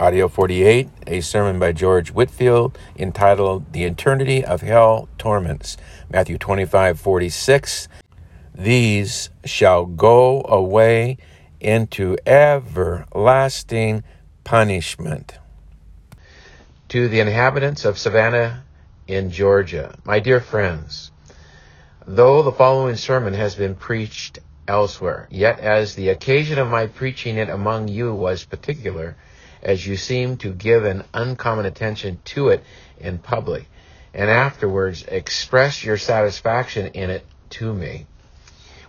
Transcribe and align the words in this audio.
Audio 0.00 0.28
48, 0.28 0.88
a 1.08 1.20
sermon 1.20 1.58
by 1.58 1.72
George 1.72 2.12
Whitefield 2.12 2.78
entitled 2.96 3.72
The 3.72 3.82
Eternity 3.82 4.44
of 4.44 4.60
Hell 4.60 5.08
Torments. 5.18 5.76
Matthew 6.08 6.38
25, 6.38 7.00
46. 7.00 7.88
These 8.54 9.30
shall 9.44 9.86
go 9.86 10.44
away 10.48 11.18
into 11.58 12.16
everlasting 12.24 14.04
punishment. 14.44 15.34
To 16.90 17.08
the 17.08 17.18
inhabitants 17.18 17.84
of 17.84 17.98
Savannah 17.98 18.62
in 19.08 19.32
Georgia, 19.32 19.98
my 20.04 20.20
dear 20.20 20.38
friends, 20.38 21.10
though 22.06 22.44
the 22.44 22.52
following 22.52 22.94
sermon 22.94 23.34
has 23.34 23.56
been 23.56 23.74
preached 23.74 24.38
elsewhere, 24.68 25.26
yet 25.28 25.58
as 25.58 25.96
the 25.96 26.10
occasion 26.10 26.60
of 26.60 26.68
my 26.68 26.86
preaching 26.86 27.36
it 27.36 27.48
among 27.48 27.88
you 27.88 28.14
was 28.14 28.44
particular, 28.44 29.16
as 29.62 29.86
you 29.86 29.96
seem 29.96 30.36
to 30.38 30.52
give 30.52 30.84
an 30.84 31.04
uncommon 31.12 31.66
attention 31.66 32.20
to 32.24 32.48
it 32.48 32.62
in 32.98 33.18
public, 33.18 33.68
and 34.14 34.30
afterwards 34.30 35.04
express 35.04 35.84
your 35.84 35.96
satisfaction 35.96 36.88
in 36.88 37.10
it 37.10 37.24
to 37.50 37.72
me. 37.72 38.06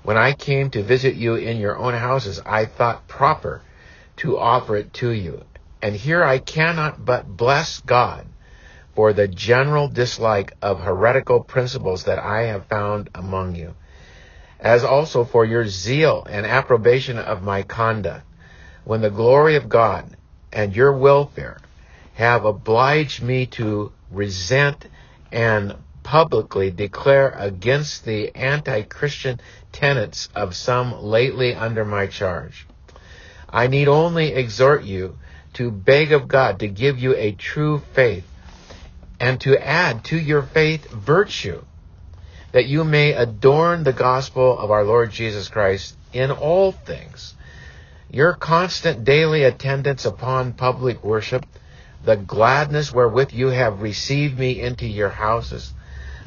When 0.03 0.17
I 0.17 0.33
came 0.33 0.69
to 0.71 0.83
visit 0.83 1.15
you 1.15 1.35
in 1.35 1.57
your 1.57 1.77
own 1.77 1.93
houses, 1.93 2.41
I 2.45 2.65
thought 2.65 3.07
proper 3.07 3.61
to 4.17 4.37
offer 4.37 4.77
it 4.77 4.93
to 4.93 5.09
you. 5.09 5.43
And 5.81 5.95
here 5.95 6.23
I 6.23 6.39
cannot 6.39 7.03
but 7.03 7.27
bless 7.27 7.79
God 7.79 8.25
for 8.95 9.13
the 9.13 9.27
general 9.27 9.87
dislike 9.87 10.53
of 10.61 10.81
heretical 10.81 11.41
principles 11.41 12.03
that 12.05 12.19
I 12.19 12.43
have 12.47 12.65
found 12.65 13.09
among 13.15 13.55
you, 13.55 13.75
as 14.59 14.83
also 14.83 15.23
for 15.23 15.45
your 15.45 15.67
zeal 15.67 16.25
and 16.29 16.45
approbation 16.45 17.17
of 17.17 17.43
my 17.43 17.63
conduct, 17.63 18.25
when 18.83 19.01
the 19.01 19.09
glory 19.09 19.55
of 19.55 19.69
God 19.69 20.17
and 20.51 20.75
your 20.75 20.93
welfare 20.93 21.59
have 22.13 22.45
obliged 22.45 23.21
me 23.21 23.45
to 23.45 23.91
resent 24.11 24.85
and 25.31 25.75
publicly 26.03 26.71
declare 26.71 27.29
against 27.29 28.03
the 28.03 28.35
anti 28.35 28.81
Christian 28.81 29.39
tenets 29.71 30.27
of 30.35 30.55
some 30.55 31.03
lately 31.03 31.53
under 31.53 31.85
my 31.85 32.07
charge. 32.07 32.65
I 33.49 33.67
need 33.67 33.87
only 33.87 34.33
exhort 34.33 34.83
you 34.83 35.17
to 35.53 35.71
beg 35.71 36.11
of 36.11 36.27
God 36.27 36.59
to 36.59 36.67
give 36.67 36.99
you 36.99 37.15
a 37.15 37.31
true 37.31 37.81
faith 37.93 38.25
and 39.19 39.39
to 39.41 39.61
add 39.63 40.03
to 40.05 40.17
your 40.17 40.43
faith 40.43 40.89
virtue, 40.89 41.63
that 42.51 42.65
you 42.65 42.83
may 42.83 43.13
adorn 43.13 43.83
the 43.83 43.93
gospel 43.93 44.57
of 44.57 44.71
our 44.71 44.83
Lord 44.83 45.11
Jesus 45.11 45.47
Christ 45.47 45.95
in 46.13 46.31
all 46.31 46.71
things 46.71 47.35
your 48.11 48.33
constant 48.33 49.03
daily 49.03 49.43
attendance 49.43 50.03
upon 50.05 50.53
public 50.53 51.03
worship, 51.03 51.45
the 52.03 52.15
gladness 52.15 52.91
wherewith 52.91 53.31
you 53.31 53.47
have 53.47 53.81
received 53.81 54.39
me 54.39 54.59
into 54.59 54.87
your 54.87 55.09
houses, 55.09 55.73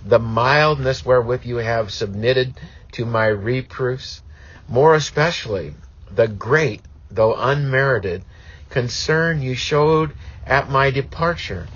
the 0.05 0.19
mildness 0.19 1.05
wherewith 1.05 1.45
you 1.45 1.57
have 1.57 1.91
submitted 1.91 2.55
to 2.93 3.05
my 3.05 3.27
reproofs, 3.27 4.23
more 4.69 4.95
especially 4.95 5.75
the 6.11 6.29
great, 6.29 6.83
though 7.11 7.35
unmerited, 7.35 8.23
concern 8.71 9.43
you 9.43 9.55
showed 9.55 10.13
at 10.47 10.71
my 10.71 10.91
departure, 10.91 11.67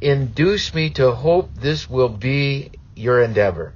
induce 0.00 0.74
me 0.74 0.90
to 0.90 1.12
hope 1.12 1.54
this 1.54 1.88
will 1.90 2.08
be 2.08 2.70
your 2.94 3.22
endeavor. 3.22 3.74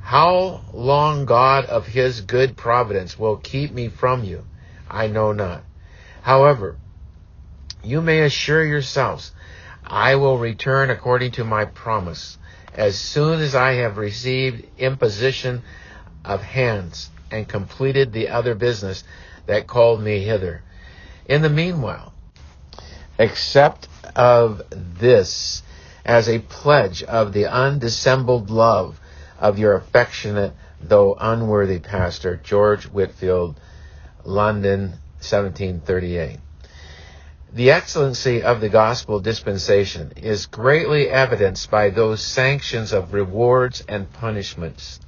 How 0.00 0.62
long 0.72 1.26
God 1.26 1.66
of 1.66 1.86
his 1.86 2.22
good 2.22 2.56
providence 2.56 3.18
will 3.18 3.36
keep 3.36 3.72
me 3.72 3.88
from 3.88 4.24
you? 4.24 4.44
I 4.90 5.06
know 5.06 5.32
not. 5.32 5.64
However, 6.22 6.76
you 7.82 8.00
may 8.00 8.22
assure 8.22 8.64
yourselves, 8.64 9.32
I 9.86 10.16
will 10.16 10.38
return 10.38 10.90
according 10.90 11.32
to 11.32 11.44
my 11.44 11.64
promise, 11.64 12.38
as 12.74 12.98
soon 12.98 13.40
as 13.40 13.54
I 13.54 13.74
have 13.74 13.96
received 13.96 14.66
imposition 14.78 15.62
of 16.24 16.42
hands 16.42 17.10
and 17.30 17.48
completed 17.48 18.12
the 18.12 18.28
other 18.28 18.54
business 18.54 19.04
that 19.46 19.66
called 19.66 20.02
me 20.02 20.22
hither. 20.24 20.62
In 21.26 21.42
the 21.42 21.50
meanwhile, 21.50 22.12
accept 23.18 23.88
of 24.14 24.62
this 24.70 25.62
as 26.04 26.28
a 26.28 26.38
pledge 26.38 27.02
of 27.02 27.32
the 27.32 27.46
undissembled 27.46 28.50
love 28.50 28.98
of 29.38 29.58
your 29.58 29.74
affectionate 29.74 30.52
though 30.80 31.16
unworthy 31.20 31.78
pastor, 31.78 32.36
George 32.42 32.84
Whitefield 32.86 33.58
London, 34.24 34.90
1738. 35.20 36.38
The 37.52 37.70
excellency 37.70 38.42
of 38.42 38.60
the 38.60 38.68
gospel 38.68 39.20
dispensation 39.20 40.12
is 40.16 40.46
greatly 40.46 41.08
evidenced 41.08 41.70
by 41.70 41.90
those 41.90 42.22
sanctions 42.22 42.92
of 42.92 43.14
rewards 43.14 43.82
and 43.88 44.12
punishments 44.12 45.00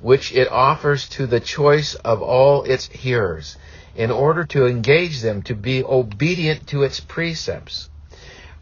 which 0.00 0.32
it 0.32 0.50
offers 0.50 1.08
to 1.08 1.26
the 1.26 1.40
choice 1.40 1.94
of 1.96 2.22
all 2.22 2.62
its 2.64 2.86
hearers 2.86 3.56
in 3.96 4.10
order 4.10 4.44
to 4.44 4.66
engage 4.66 5.20
them 5.22 5.42
to 5.42 5.54
be 5.54 5.82
obedient 5.82 6.66
to 6.68 6.82
its 6.82 7.00
precepts. 7.00 7.90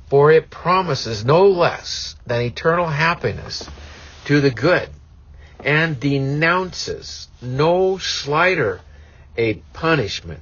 For 0.08 0.30
it 0.30 0.50
promises 0.50 1.24
no 1.24 1.46
less 1.46 2.16
than 2.26 2.40
eternal 2.40 2.86
happiness 2.86 3.68
to 4.26 4.40
the 4.40 4.50
good 4.50 4.88
and 5.64 5.98
denounces 5.98 7.28
no 7.42 7.98
slighter 7.98 8.80
a 9.36 9.54
punishment 9.72 10.40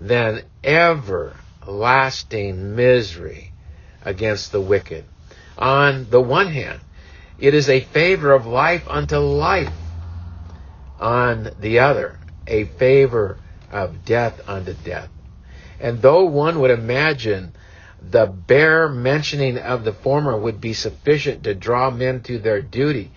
than 0.00 0.42
everlasting 0.64 2.74
misery 2.74 3.52
against 4.04 4.52
the 4.52 4.60
wicked. 4.60 5.04
On 5.58 6.08
the 6.10 6.20
one 6.20 6.48
hand, 6.48 6.80
it 7.38 7.54
is 7.54 7.68
a 7.68 7.80
favor 7.80 8.32
of 8.32 8.46
life 8.46 8.84
unto 8.88 9.18
life. 9.18 9.72
On 10.98 11.50
the 11.58 11.80
other, 11.80 12.16
a 12.46 12.64
favor 12.64 13.38
of 13.70 14.04
death 14.04 14.40
unto 14.46 14.72
death. 14.72 15.08
And 15.80 16.00
though 16.00 16.24
one 16.24 16.60
would 16.60 16.70
imagine 16.70 17.52
the 18.00 18.26
bare 18.26 18.88
mentioning 18.88 19.58
of 19.58 19.84
the 19.84 19.92
former 19.92 20.36
would 20.36 20.60
be 20.60 20.72
sufficient 20.72 21.44
to 21.44 21.54
draw 21.54 21.90
men 21.90 22.22
to 22.22 22.38
their 22.38 22.62
duty, 22.62 23.10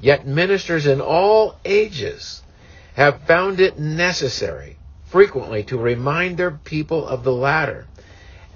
yet 0.00 0.26
ministers 0.26 0.86
in 0.86 1.00
all 1.00 1.56
ages 1.64 2.42
have 2.98 3.22
found 3.28 3.60
it 3.60 3.78
necessary 3.78 4.76
frequently 5.06 5.62
to 5.62 5.78
remind 5.78 6.36
their 6.36 6.50
people 6.50 7.06
of 7.06 7.22
the 7.22 7.32
latter 7.32 7.86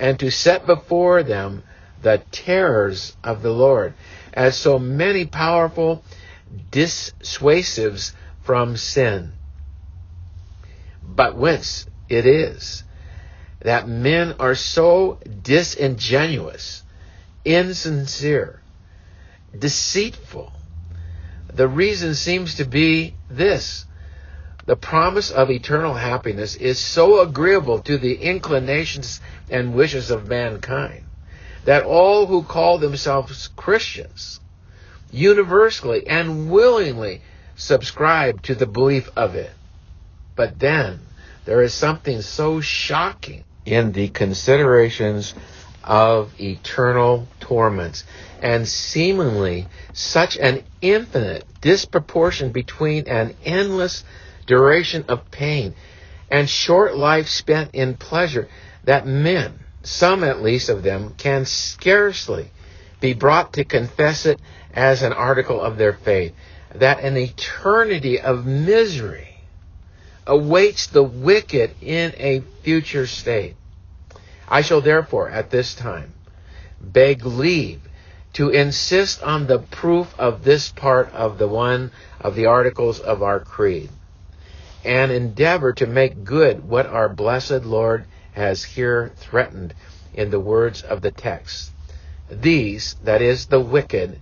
and 0.01 0.19
to 0.19 0.33
set 0.33 0.67
before 0.67 1.23
them 1.23 1.63
the 2.03 2.21
terrors 2.33 3.17
of 3.23 3.41
the 3.41 3.53
Lord 3.53 3.95
as 4.35 4.57
so 4.57 4.81
many 4.81 5.25
powerful 5.27 6.03
dissuasives 6.73 8.15
from 8.43 8.77
sin. 8.77 9.33
But 11.05 11.37
whence 11.37 11.87
it 12.09 12.27
is 12.27 12.83
that 13.61 13.87
men 13.87 14.35
are 14.41 14.57
so 14.57 15.21
disingenuous, 15.45 16.83
insincere, 17.45 18.61
deceitful, 19.57 20.53
the 21.55 21.69
reason 21.69 22.17
seems 22.17 22.57
to 22.57 22.65
be 22.65 23.15
this 23.31 23.85
the 24.67 24.77
promise 24.77 25.31
of 25.31 25.51
eternal 25.51 25.95
happiness 25.95 26.55
is 26.55 26.79
so 26.79 27.21
agreeable 27.21 27.81
to 27.81 27.99
the 27.99 28.15
inclinations 28.15 29.21
and 29.51 29.75
wishes 29.75 30.11
of 30.11 30.29
mankind 30.29 31.05
that 31.65 31.85
all 31.85 32.27
who 32.27 32.43
call 32.43 32.79
themselves 32.79 33.49
Christians 33.57 34.41
universally 35.11 36.07
and 36.07 36.51
willingly 36.51 37.23
subscribe 37.57 38.43
to 38.43 38.55
the 38.55 38.67
belief 38.67 39.09
of 39.17 39.35
it. 39.35 39.51
But 40.35 40.59
then 40.59 41.01
there 41.45 41.63
is 41.63 41.75
something 41.75 42.23
so 42.23 42.61
shocking 42.61 43.45
in 43.65 43.93
the 43.93 44.09
considerations 44.09 45.35
of 45.85 46.41
eternal 46.41 47.29
torments 47.41 48.05
and 48.41 48.67
seemingly 48.67 49.67
such 49.93 50.37
an 50.37 50.65
infinite 50.81 51.45
disproportion 51.61 52.51
between 52.51 53.09
an 53.09 53.35
endless 53.45 54.05
duration 54.47 55.05
of 55.09 55.31
pain, 55.31 55.75
and 56.31 56.49
short 56.49 56.97
life 56.97 57.29
spent 57.29 57.75
in 57.75 57.95
pleasure 57.95 58.49
that 58.85 59.07
men, 59.07 59.59
some 59.83 60.25
at 60.25 60.43
least 60.43 60.69
of 60.69 60.83
them, 60.83 61.15
can 61.17 61.45
scarcely 61.45 62.51
be 63.01 63.13
brought 63.13 63.53
to 63.55 63.65
confess 63.65 64.27
it 64.27 64.41
as 64.73 65.03
an 65.03 65.13
article 65.13 65.61
of 65.61 65.77
their 65.77 65.93
faith, 65.93 66.33
that 66.75 67.01
an 67.01 67.17
eternity 67.17 68.21
of 68.21 68.47
misery 68.47 69.29
awaits 70.27 70.87
the 70.87 71.03
wicked 71.03 71.75
in 71.83 72.13
a 72.17 72.43
future 72.63 73.07
state. 73.07 73.55
I 74.49 74.63
shall 74.63 74.81
therefore, 74.81 75.29
at 75.29 75.51
this 75.51 75.75
time, 75.75 76.13
beg 76.81 77.25
leave 77.25 77.81
to 78.35 78.49
insist 78.49 79.23
on 79.23 79.47
the 79.47 79.59
proof 79.59 80.15
of 80.19 80.45
this 80.45 80.71
part 80.71 81.13
of 81.13 81.39
the 81.39 81.49
one 81.49 81.91
of 82.21 82.35
the 82.35 82.47
articles 82.47 82.99
of 83.01 83.23
our 83.23 83.41
creed 83.41 83.91
and 84.85 85.13
endeavor 85.13 85.73
to 85.75 85.87
make 85.87 86.25
good 86.25 86.69
what 86.69 86.87
our 86.87 87.09
blessed 87.09 87.65
Lord 87.65 88.07
has 88.33 88.65
here 88.65 89.13
threatened 89.17 89.75
in 90.15 90.31
the 90.31 90.41
words 90.41 90.83
of 90.83 91.01
the 91.01 91.11
text. 91.11 91.71
These, 92.31 92.97
that 93.05 93.23
is, 93.23 93.47
the 93.47 93.61
wicked, 93.61 94.19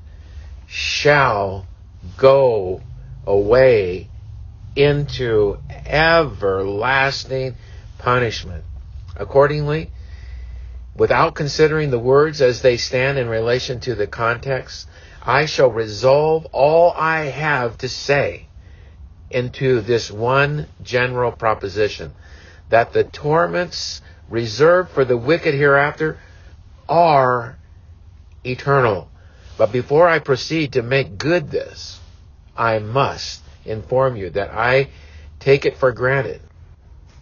shall 0.66 1.66
go 2.16 2.82
away 3.26 4.08
into 4.76 5.58
everlasting 5.86 7.54
punishment. 7.98 8.64
Accordingly, 9.16 9.90
without 10.94 11.34
considering 11.34 11.90
the 11.90 11.98
words 11.98 12.40
as 12.40 12.62
they 12.62 12.76
stand 12.76 13.18
in 13.18 13.28
relation 13.28 13.80
to 13.80 13.94
the 13.94 14.06
context, 14.06 14.88
I 15.22 15.46
shall 15.46 15.70
resolve 15.70 16.46
all 16.52 16.92
I 16.92 17.26
have 17.26 17.78
to 17.78 17.88
say 17.88 18.46
into 19.30 19.80
this 19.80 20.10
one 20.10 20.66
general 20.82 21.32
proposition 21.32 22.12
that 22.68 22.92
the 22.92 23.04
torments 23.04 24.00
reserved 24.28 24.90
for 24.90 25.04
the 25.04 25.16
wicked 25.16 25.54
hereafter 25.54 26.18
are 26.88 27.56
eternal. 28.44 29.08
But 29.58 29.72
before 29.72 30.08
I 30.08 30.18
proceed 30.18 30.72
to 30.72 30.82
make 30.82 31.18
good 31.18 31.50
this, 31.50 32.00
I 32.56 32.78
must 32.78 33.42
inform 33.64 34.16
you 34.16 34.30
that 34.30 34.50
I 34.50 34.88
take 35.38 35.66
it 35.66 35.76
for 35.76 35.92
granted. 35.92 36.40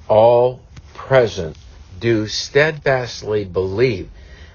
All 0.08 0.60
present 0.94 1.56
do 2.00 2.26
steadfastly 2.26 3.44
believe. 3.44 4.10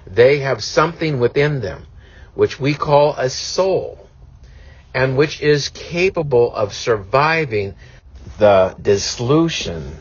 They 0.06 0.40
have 0.40 0.62
something 0.62 1.20
within 1.20 1.60
them 1.60 1.86
which 2.34 2.58
we 2.58 2.74
call 2.74 3.14
a 3.14 3.30
soul 3.30 4.03
and 4.94 5.16
which 5.16 5.40
is 5.40 5.68
capable 5.70 6.54
of 6.54 6.72
surviving 6.72 7.74
the 8.38 8.76
dissolution 8.80 9.96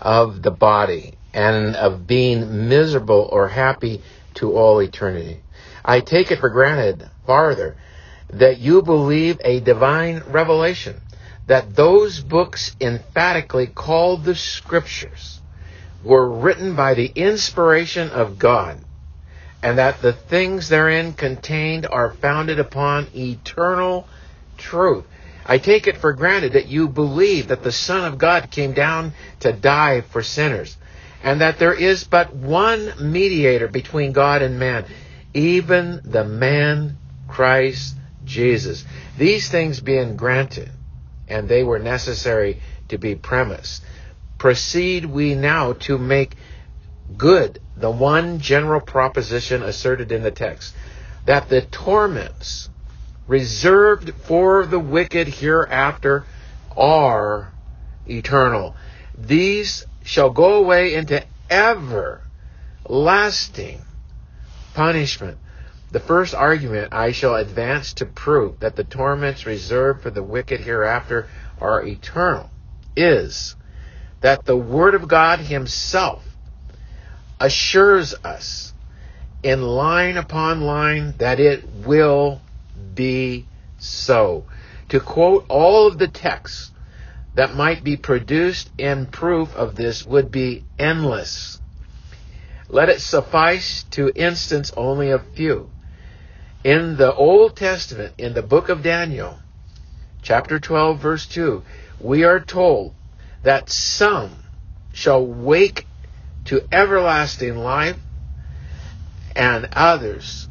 of 0.00 0.42
the 0.42 0.50
body 0.50 1.14
and 1.32 1.76
of 1.76 2.06
being 2.06 2.68
miserable 2.68 3.28
or 3.30 3.48
happy 3.48 4.02
to 4.34 4.56
all 4.56 4.80
eternity. 4.80 5.40
I 5.84 6.00
take 6.00 6.30
it 6.30 6.40
for 6.40 6.50
granted 6.50 7.08
farther 7.24 7.76
that 8.30 8.58
you 8.58 8.82
believe 8.82 9.40
a 9.44 9.60
divine 9.60 10.22
revelation, 10.28 11.00
that 11.46 11.76
those 11.76 12.20
books 12.20 12.74
emphatically 12.80 13.66
called 13.66 14.24
the 14.24 14.34
scriptures 14.34 15.40
were 16.02 16.28
written 16.28 16.74
by 16.74 16.94
the 16.94 17.12
inspiration 17.14 18.10
of 18.10 18.38
God, 18.38 18.80
and 19.62 19.78
that 19.78 20.02
the 20.02 20.12
things 20.12 20.68
therein 20.68 21.12
contained 21.12 21.86
are 21.86 22.12
founded 22.14 22.58
upon 22.58 23.06
eternal 23.14 24.08
truth. 24.56 25.04
I 25.44 25.58
take 25.58 25.86
it 25.86 25.96
for 25.96 26.12
granted 26.12 26.52
that 26.52 26.68
you 26.68 26.88
believe 26.88 27.48
that 27.48 27.62
the 27.62 27.72
Son 27.72 28.04
of 28.04 28.18
God 28.18 28.50
came 28.50 28.72
down 28.72 29.12
to 29.40 29.52
die 29.52 30.02
for 30.02 30.22
sinners, 30.22 30.76
and 31.22 31.40
that 31.40 31.58
there 31.58 31.74
is 31.74 32.04
but 32.04 32.34
one 32.34 32.92
mediator 33.00 33.68
between 33.68 34.12
God 34.12 34.42
and 34.42 34.58
man, 34.58 34.84
even 35.34 36.00
the 36.04 36.24
man 36.24 36.96
Christ 37.28 37.96
Jesus. 38.24 38.84
These 39.18 39.48
things 39.48 39.80
being 39.80 40.16
granted, 40.16 40.70
and 41.28 41.48
they 41.48 41.64
were 41.64 41.78
necessary 41.78 42.60
to 42.88 42.98
be 42.98 43.14
premised, 43.14 43.82
proceed 44.38 45.04
we 45.04 45.34
now 45.34 45.72
to 45.72 45.98
make 45.98 46.36
good 47.16 47.60
the 47.76 47.90
one 47.90 48.38
general 48.38 48.80
proposition 48.80 49.62
asserted 49.62 50.12
in 50.12 50.22
the 50.22 50.30
text 50.30 50.74
that 51.26 51.48
the 51.48 51.62
torments 51.62 52.68
reserved 53.32 54.12
for 54.26 54.66
the 54.66 54.78
wicked 54.78 55.26
hereafter 55.26 56.26
are 56.76 57.50
eternal. 58.06 58.76
These 59.16 59.86
shall 60.04 60.28
go 60.28 60.56
away 60.56 60.92
into 60.92 61.24
everlasting 61.48 63.80
punishment. 64.74 65.38
The 65.92 66.00
first 66.00 66.34
argument 66.34 66.92
I 66.92 67.12
shall 67.12 67.36
advance 67.36 67.94
to 67.94 68.04
prove 68.04 68.60
that 68.60 68.76
the 68.76 68.84
torments 68.84 69.46
reserved 69.46 70.02
for 70.02 70.10
the 70.10 70.22
wicked 70.22 70.60
hereafter 70.60 71.26
are 71.58 71.82
eternal 71.82 72.50
is 72.94 73.56
that 74.20 74.44
the 74.44 74.58
Word 74.58 74.94
of 74.94 75.08
God 75.08 75.38
Himself 75.38 76.22
assures 77.40 78.14
us 78.24 78.74
in 79.42 79.62
line 79.62 80.18
upon 80.18 80.60
line 80.60 81.14
that 81.16 81.40
it 81.40 81.66
will 81.86 82.42
be 82.94 83.46
so. 83.78 84.44
To 84.90 85.00
quote 85.00 85.46
all 85.48 85.86
of 85.86 85.98
the 85.98 86.08
texts 86.08 86.70
that 87.34 87.54
might 87.54 87.82
be 87.82 87.96
produced 87.96 88.70
in 88.76 89.06
proof 89.06 89.54
of 89.54 89.74
this 89.74 90.04
would 90.04 90.30
be 90.30 90.64
endless. 90.78 91.60
Let 92.68 92.88
it 92.88 93.00
suffice 93.00 93.84
to 93.90 94.12
instance 94.14 94.72
only 94.76 95.10
a 95.10 95.18
few. 95.18 95.70
In 96.64 96.96
the 96.96 97.12
Old 97.14 97.56
Testament, 97.56 98.14
in 98.18 98.34
the 98.34 98.42
book 98.42 98.68
of 98.68 98.82
Daniel, 98.82 99.38
chapter 100.22 100.60
12, 100.60 101.00
verse 101.00 101.26
2, 101.26 101.62
we 102.00 102.24
are 102.24 102.40
told 102.40 102.94
that 103.42 103.70
some 103.70 104.44
shall 104.92 105.26
wake 105.26 105.86
to 106.44 106.66
everlasting 106.70 107.56
life 107.56 107.96
and 109.34 109.68
others 109.72 110.48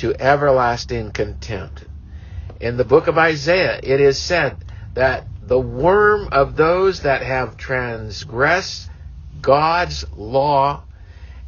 to 0.00 0.18
everlasting 0.18 1.10
contempt. 1.10 1.84
In 2.58 2.78
the 2.78 2.86
book 2.86 3.06
of 3.06 3.18
Isaiah, 3.18 3.78
it 3.82 4.00
is 4.00 4.18
said 4.18 4.56
that 4.94 5.26
the 5.42 5.60
worm 5.60 6.28
of 6.32 6.56
those 6.56 7.02
that 7.02 7.20
have 7.20 7.58
transgressed 7.58 8.88
God's 9.42 10.06
law 10.16 10.84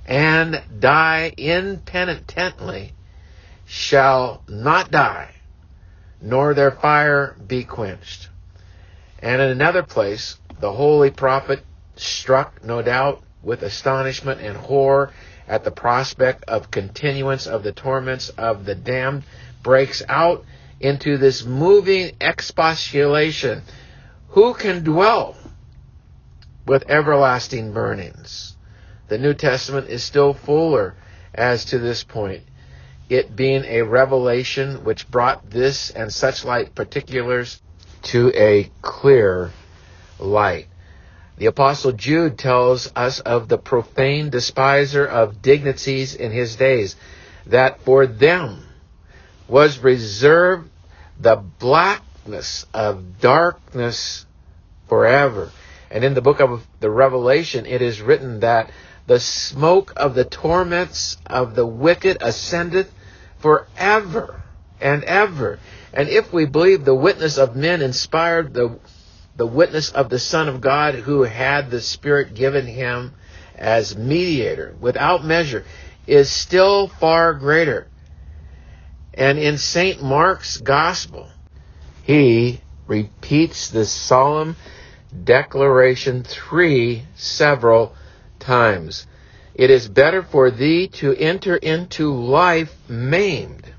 and 0.04 0.62
die 0.78 1.32
impenitently 1.38 2.93
shall 3.64 4.43
not 4.46 4.90
die, 4.90 5.31
nor 6.20 6.52
their 6.52 6.72
fire 6.72 7.34
be 7.46 7.64
quenched. 7.64 8.28
And 9.20 9.40
in 9.40 9.49
another 9.49 9.82
place, 9.82 10.37
the 10.60 10.72
holy 10.72 11.10
prophet, 11.10 11.64
struck, 11.96 12.62
no 12.62 12.82
doubt, 12.82 13.22
with 13.43 13.62
astonishment 13.62 14.43
and 14.43 14.58
horror 14.58 15.10
at 15.52 15.64
the 15.64 15.70
prospect 15.70 16.43
of 16.49 16.70
continuance 16.70 17.46
of 17.46 17.62
the 17.62 17.72
torments 17.72 18.31
of 18.31 18.64
the 18.64 18.75
damned, 18.75 19.22
breaks 19.62 20.02
out 20.08 20.46
into 20.81 21.19
this 21.19 21.44
moving 21.44 22.16
expostulation. 22.22 23.60
Who 24.28 24.54
can 24.54 24.82
dwell 24.82 25.37
with 26.66 26.88
everlasting 26.88 27.75
burnings? 27.75 28.56
The 29.08 29.19
New 29.19 29.34
Testament 29.34 29.90
is 29.90 30.02
still 30.02 30.32
fuller 30.32 30.94
as 31.34 31.66
to 31.66 31.78
this 31.78 32.02
point, 32.02 32.44
it 33.11 33.37
being 33.37 33.66
a 33.66 33.82
revelation 33.82 34.85
which 34.85 35.11
brought 35.11 35.50
this 35.50 35.90
and 35.90 36.11
such 36.11 36.47
like 36.47 36.75
particulars 36.75 37.61
to 38.04 38.32
a 38.35 38.71
clear 38.80 39.50
light. 40.18 40.68
The 41.39 41.47
Apostle 41.47 41.93
Jude 41.93 42.39
tells 42.39 42.91
us 42.95 43.21
of 43.21 43.49
the 43.49 43.59
profane 43.59 44.31
despiser 44.31 45.07
of 45.07 45.43
dignities 45.43 46.15
in 46.15 46.31
his 46.31 46.57
days, 46.57 46.95
that 47.47 47.81
for 47.83 48.07
them 48.07 48.67
was 49.49 49.79
reserved 49.79 50.69
the 51.19 51.37
blackness 51.37 52.67
of 52.75 53.21
darkness 53.21 54.27
forever. 54.89 55.51
And 55.91 56.05
in 56.05 56.15
the 56.15 56.23
book 56.23 56.41
of 56.41 56.67
the 56.81 56.91
Revelation, 56.91 57.67
it 57.67 57.83
is 57.83 58.01
written 58.01 58.41
that 58.41 58.71
the 59.07 59.21
smoke 59.21 59.93
of 59.97 60.15
the 60.15 60.25
torments 60.25 61.17
of 61.27 61.55
the 61.55 61.67
wicked 61.67 62.19
ascendeth 62.21 62.91
forever 63.41 64.43
and 64.81 65.05
ever. 65.05 65.59
And 65.93 66.09
if 66.09 66.33
we 66.33 66.47
believe 66.47 66.85
the 66.85 66.95
witness 66.95 67.37
of 67.37 67.57
men 67.57 67.83
inspired 67.83 68.55
the 68.55 68.79
the 69.37 69.47
witness 69.47 69.91
of 69.91 70.11
the 70.11 70.19
Son 70.19 70.49
of 70.49 70.61
God 70.61 70.95
who 70.95 71.23
had 71.23 71.71
the 71.71 71.81
Spirit 71.81 72.35
given 72.35 72.67
him 72.67 73.12
as 73.57 73.97
mediator 73.97 74.75
without 74.81 75.25
measure 75.25 75.65
is 76.07 76.31
still 76.31 76.89
far 76.89 77.35
greater. 77.35 77.87
And 79.15 79.39
in 79.39 79.59
St. 79.59 80.03
Mark's 80.03 80.59
Gospel, 80.59 81.29
he 82.03 82.61
repeats 82.87 83.71
this 83.71 83.91
solemn 83.91 84.57
declaration 85.25 86.25
three 86.25 87.05
several 87.15 87.95
times. 88.39 89.07
It 89.55 89.71
is 89.71 89.89
better 89.89 90.23
for 90.23 90.51
thee 90.51 90.89
to 90.89 91.15
enter 91.15 91.57
into 91.57 92.12
life 92.12 92.73
maimed 92.89 93.72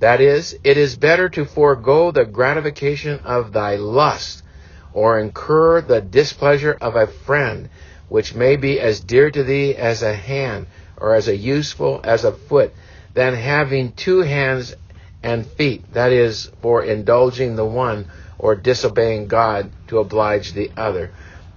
that 0.00 0.20
is, 0.20 0.58
it 0.64 0.76
is 0.76 0.96
better 0.96 1.28
to 1.28 1.44
forego 1.44 2.10
the 2.10 2.24
gratification 2.24 3.20
of 3.20 3.52
thy 3.52 3.76
lust, 3.76 4.42
or 4.92 5.18
incur 5.18 5.80
the 5.80 6.00
displeasure 6.00 6.76
of 6.80 6.96
a 6.96 7.06
friend, 7.06 7.68
which 8.08 8.34
may 8.34 8.56
be 8.56 8.80
as 8.80 9.00
dear 9.00 9.30
to 9.30 9.42
thee 9.42 9.74
as 9.74 10.02
a 10.02 10.14
hand, 10.14 10.66
or 10.96 11.14
as 11.14 11.28
useful 11.28 12.00
as 12.04 12.24
a 12.24 12.32
foot, 12.32 12.72
than 13.14 13.34
having 13.34 13.92
two 13.92 14.20
hands 14.20 14.74
and 15.22 15.46
feet, 15.46 15.92
that 15.92 16.12
is, 16.12 16.50
for 16.62 16.84
indulging 16.84 17.56
the 17.56 17.64
one, 17.64 18.06
or 18.38 18.54
disobeying 18.54 19.26
God 19.26 19.70
to 19.88 19.98
oblige 19.98 20.52
the 20.52 20.70
other. 20.76 21.10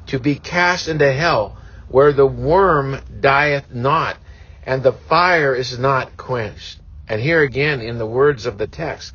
To 0.08 0.20
be 0.20 0.36
cast 0.36 0.88
into 0.88 1.12
hell, 1.12 1.58
where 1.90 2.12
the 2.12 2.26
worm 2.26 3.00
dieth 3.20 3.72
not, 3.72 4.18
and 4.66 4.82
the 4.82 4.94
fire 4.94 5.54
is 5.54 5.78
not 5.78 6.18
quenched. 6.18 6.81
And 7.12 7.20
here 7.20 7.42
again, 7.42 7.82
in 7.82 7.98
the 7.98 8.06
words 8.06 8.46
of 8.46 8.58
the 8.58 8.68
text, 8.68 9.14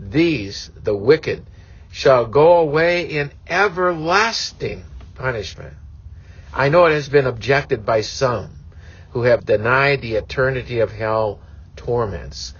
these, 0.00 0.68
the 0.82 0.96
wicked, 0.96 1.46
shall 1.92 2.26
go 2.26 2.56
away 2.56 3.02
in 3.06 3.30
everlasting 3.46 4.82
punishment. 5.14 5.74
I 6.52 6.70
know 6.70 6.86
it 6.86 6.94
has 6.94 7.08
been 7.08 7.28
objected 7.28 7.86
by 7.86 8.00
some 8.00 8.50
who 9.10 9.22
have 9.22 9.46
denied 9.46 10.00
the 10.00 10.16
eternity 10.16 10.80
of 10.80 10.90
hell 10.90 11.38
torments 11.76 12.52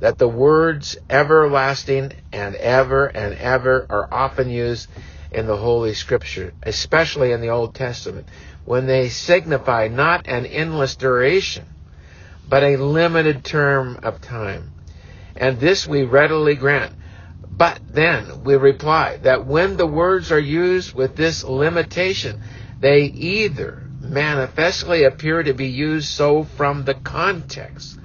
that 0.00 0.18
the 0.18 0.28
words 0.28 0.98
everlasting 1.08 2.12
and 2.30 2.56
ever 2.56 3.06
and 3.06 3.38
ever 3.38 3.86
are 3.88 4.06
often 4.12 4.50
used 4.50 4.90
in 5.30 5.46
the 5.46 5.56
Holy 5.56 5.94
Scripture, 5.94 6.52
especially 6.62 7.32
in 7.32 7.40
the 7.40 7.48
Old 7.48 7.74
Testament, 7.74 8.28
when 8.66 8.84
they 8.84 9.08
signify 9.08 9.88
not 9.88 10.28
an 10.28 10.44
endless 10.44 10.94
duration, 10.94 11.64
but 12.48 12.62
a 12.62 12.76
limited 12.76 13.44
term 13.44 13.98
of 14.02 14.20
time. 14.20 14.72
And 15.36 15.58
this 15.60 15.86
we 15.86 16.04
readily 16.04 16.54
grant. 16.54 16.94
But 17.50 17.80
then 17.88 18.44
we 18.44 18.56
reply 18.56 19.18
that 19.22 19.46
when 19.46 19.76
the 19.76 19.86
words 19.86 20.30
are 20.30 20.38
used 20.38 20.94
with 20.94 21.16
this 21.16 21.42
limitation, 21.42 22.42
they 22.80 23.04
either 23.04 23.82
manifestly 24.00 25.04
appear 25.04 25.42
to 25.42 25.54
be 25.54 25.68
used 25.68 26.08
so 26.08 26.44
from 26.44 26.84
the 26.84 26.94
context 26.94 27.98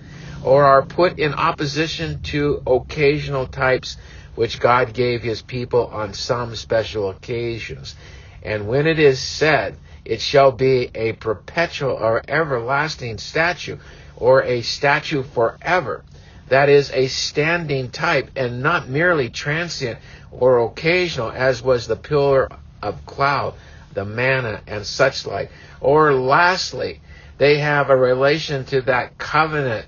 or 0.43 0.63
are 0.63 0.81
put 0.81 1.19
in 1.19 1.33
opposition 1.33 2.21
to 2.23 2.63
occasional 2.65 3.47
types 3.47 3.97
which 4.35 4.59
God 4.59 4.93
gave 4.93 5.21
his 5.21 5.41
people 5.41 5.87
on 5.87 6.13
some 6.13 6.55
special 6.55 7.09
occasions. 7.09 7.95
And 8.41 8.67
when 8.67 8.87
it 8.87 8.97
is 8.97 9.19
said, 9.19 9.77
it 10.03 10.21
shall 10.21 10.51
be 10.51 10.89
a 10.95 11.13
perpetual 11.13 11.91
or 11.91 12.23
everlasting 12.27 13.17
statue, 13.19 13.77
or 14.21 14.43
a 14.43 14.61
statue 14.61 15.23
forever. 15.23 16.05
That 16.49 16.69
is 16.69 16.91
a 16.91 17.07
standing 17.07 17.89
type 17.89 18.29
and 18.35 18.61
not 18.61 18.87
merely 18.87 19.29
transient 19.29 19.97
or 20.31 20.59
occasional, 20.59 21.31
as 21.31 21.61
was 21.61 21.87
the 21.87 21.95
pillar 21.95 22.47
of 22.83 23.05
cloud, 23.05 23.55
the 23.93 24.05
manna, 24.05 24.61
and 24.67 24.85
such 24.85 25.25
like. 25.25 25.51
Or 25.79 26.13
lastly, 26.13 27.01
they 27.39 27.57
have 27.57 27.89
a 27.89 27.97
relation 27.97 28.65
to 28.65 28.81
that 28.83 29.17
covenant 29.17 29.87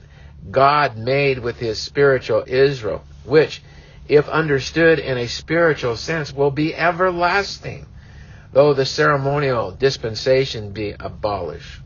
God 0.50 0.98
made 0.98 1.38
with 1.38 1.58
his 1.60 1.78
spiritual 1.78 2.44
Israel, 2.48 3.04
which, 3.25 3.62
if 4.10 4.28
understood 4.28 4.98
in 4.98 5.18
a 5.20 5.28
spiritual 5.28 5.96
sense, 5.96 6.34
will 6.34 6.52
be 6.52 6.75
everlasting, 6.75 7.86
though 8.52 8.74
the 8.74 8.86
ceremonial 8.86 9.72
dispensation 9.72 10.72
be 10.72 10.96
abolished. 11.00 11.82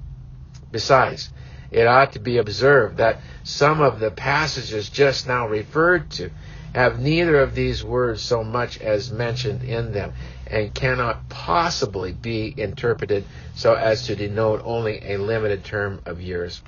Besides, 0.72 1.30
it 1.72 1.88
ought 1.88 2.14
to 2.14 2.20
be 2.20 2.38
observed 2.38 2.98
that 2.98 3.20
some 3.44 3.82
of 3.82 4.00
the 4.00 4.12
passages 4.12 4.90
just 4.90 5.28
now 5.28 5.48
referred 5.48 6.10
to 6.12 6.30
have 6.74 7.00
neither 7.00 7.40
of 7.40 7.56
these 7.56 7.84
words 7.84 8.22
so 8.22 8.44
much 8.44 8.80
as 8.80 9.12
mentioned 9.12 9.64
in 9.64 9.92
them 9.94 10.14
and 10.46 10.74
cannot 10.74 11.28
possibly 11.30 12.14
be 12.14 12.54
interpreted 12.56 13.26
so 13.56 13.74
as 13.74 14.06
to 14.06 14.16
denote 14.16 14.62
only 14.64 15.02
a 15.04 15.18
limited 15.18 15.64
term 15.64 16.00
of 16.06 16.22
years. 16.22 16.62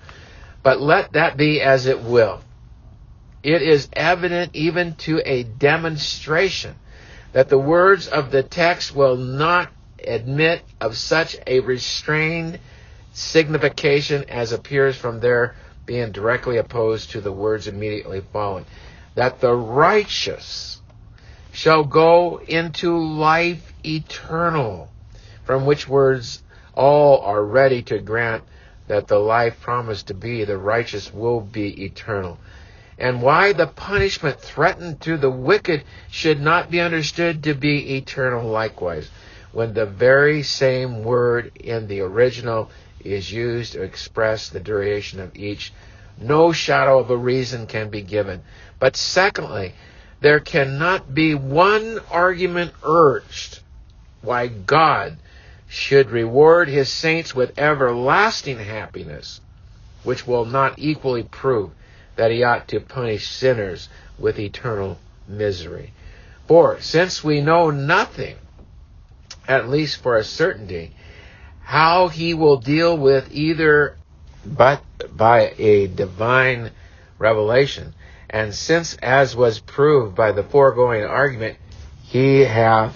But 0.63 0.82
let 0.82 1.13
that 1.13 1.38
be 1.38 1.62
as 1.62 1.86
it 1.86 2.01
will. 2.01 2.41
It 3.44 3.62
is 3.62 3.88
evident 3.94 4.56
even 4.56 4.96
to 4.96 5.22
a 5.24 5.44
demonstration 5.44 6.75
that 7.32 7.50
the 7.50 7.58
words 7.58 8.08
of 8.08 8.32
the 8.32 8.44
text 8.44 8.94
will 8.94 9.15
not 9.15 9.70
admit 10.06 10.63
of 10.82 10.98
such 10.98 11.38
a 11.46 11.60
restrained 11.60 12.60
signification 13.19 14.23
as 14.29 14.51
appears 14.51 14.95
from 14.95 15.19
their 15.19 15.55
being 15.85 16.11
directly 16.11 16.57
opposed 16.57 17.11
to 17.11 17.21
the 17.21 17.31
words 17.31 17.67
immediately 17.67 18.21
following. 18.31 18.65
That 19.15 19.41
the 19.41 19.53
righteous 19.53 20.81
shall 21.51 21.83
go 21.83 22.38
into 22.47 22.97
life 22.97 23.73
eternal, 23.83 24.89
from 25.43 25.65
which 25.65 25.88
words 25.88 26.41
all 26.73 27.19
are 27.21 27.43
ready 27.43 27.81
to 27.83 27.99
grant 27.99 28.43
that 28.88 29.07
the 29.07 29.19
life 29.19 29.59
promised 29.61 30.07
to 30.07 30.13
be 30.13 30.45
the 30.45 30.57
righteous 30.57 31.13
will 31.13 31.41
be 31.41 31.83
eternal. 31.83 32.39
And 32.97 33.21
why 33.21 33.53
the 33.53 33.67
punishment 33.67 34.39
threatened 34.39 35.01
to 35.01 35.17
the 35.17 35.29
wicked 35.29 35.83
should 36.09 36.39
not 36.39 36.71
be 36.71 36.79
understood 36.79 37.43
to 37.43 37.53
be 37.53 37.95
eternal 37.97 38.47
likewise, 38.47 39.09
when 39.51 39.73
the 39.73 39.85
very 39.85 40.43
same 40.43 41.03
word 41.03 41.51
in 41.55 41.88
the 41.88 42.01
original 42.01 42.69
is 43.03 43.32
used 43.32 43.74
to 43.74 43.82
express 43.82 44.50
the 44.50 44.60
duration 44.60 45.20
of 45.20 45.36
each. 45.36 45.74
No 46.20 46.51
shadow 46.51 47.00
of 47.00 47.10
a 47.10 47.18
reason 47.18 47.68
can 47.68 47.89
be 47.89 48.01
given. 48.01 48.41
But 48.79 48.96
secondly, 48.96 49.74
there 50.22 50.39
cannot 50.39 51.13
be 51.13 51.34
one 51.34 52.00
argument 52.12 52.74
urged 52.84 53.60
why 54.22 54.48
God 54.48 55.18
should 55.68 56.10
reward 56.10 56.68
his 56.68 56.89
saints 56.89 57.34
with 57.34 57.58
everlasting 57.58 58.60
happiness, 58.60 59.39
which 60.03 60.27
will 60.27 60.46
not 60.46 60.77
equally 60.77 61.24
prove 61.24 61.72
that 62.15 62.32
he 62.32 62.44
ought 62.44 62.68
to 62.68 62.79
punish 62.79 63.29
sinners 63.29 63.88
with 64.18 64.39
eternal 64.39 64.98
misery. 65.27 65.94
For 66.48 66.82
since 66.82 67.24
we 67.24 67.39
know 67.41 67.70
nothing, 67.70 68.36
at 69.48 69.70
least 69.70 70.01
for 70.01 70.18
a 70.18 70.24
certainty, 70.24 70.91
how 71.69 72.07
he 72.07 72.33
will 72.33 72.57
deal 72.57 72.97
with 72.97 73.27
either 73.29 73.95
but 74.43 74.81
by 75.15 75.53
a 75.59 75.85
divine 75.85 76.71
revelation, 77.19 77.93
and 78.27 78.55
since, 78.55 78.97
as 79.03 79.35
was 79.35 79.59
proved 79.59 80.15
by 80.15 80.31
the 80.31 80.41
foregoing 80.41 81.03
argument, 81.03 81.55
he 82.01 82.39
hath 82.39 82.95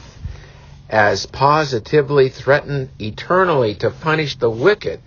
as 0.89 1.27
positively 1.27 2.29
threatened 2.29 2.89
eternally 2.99 3.75
to 3.75 3.91
punish 3.91 4.37
the 4.37 4.49
wicked 4.49 4.99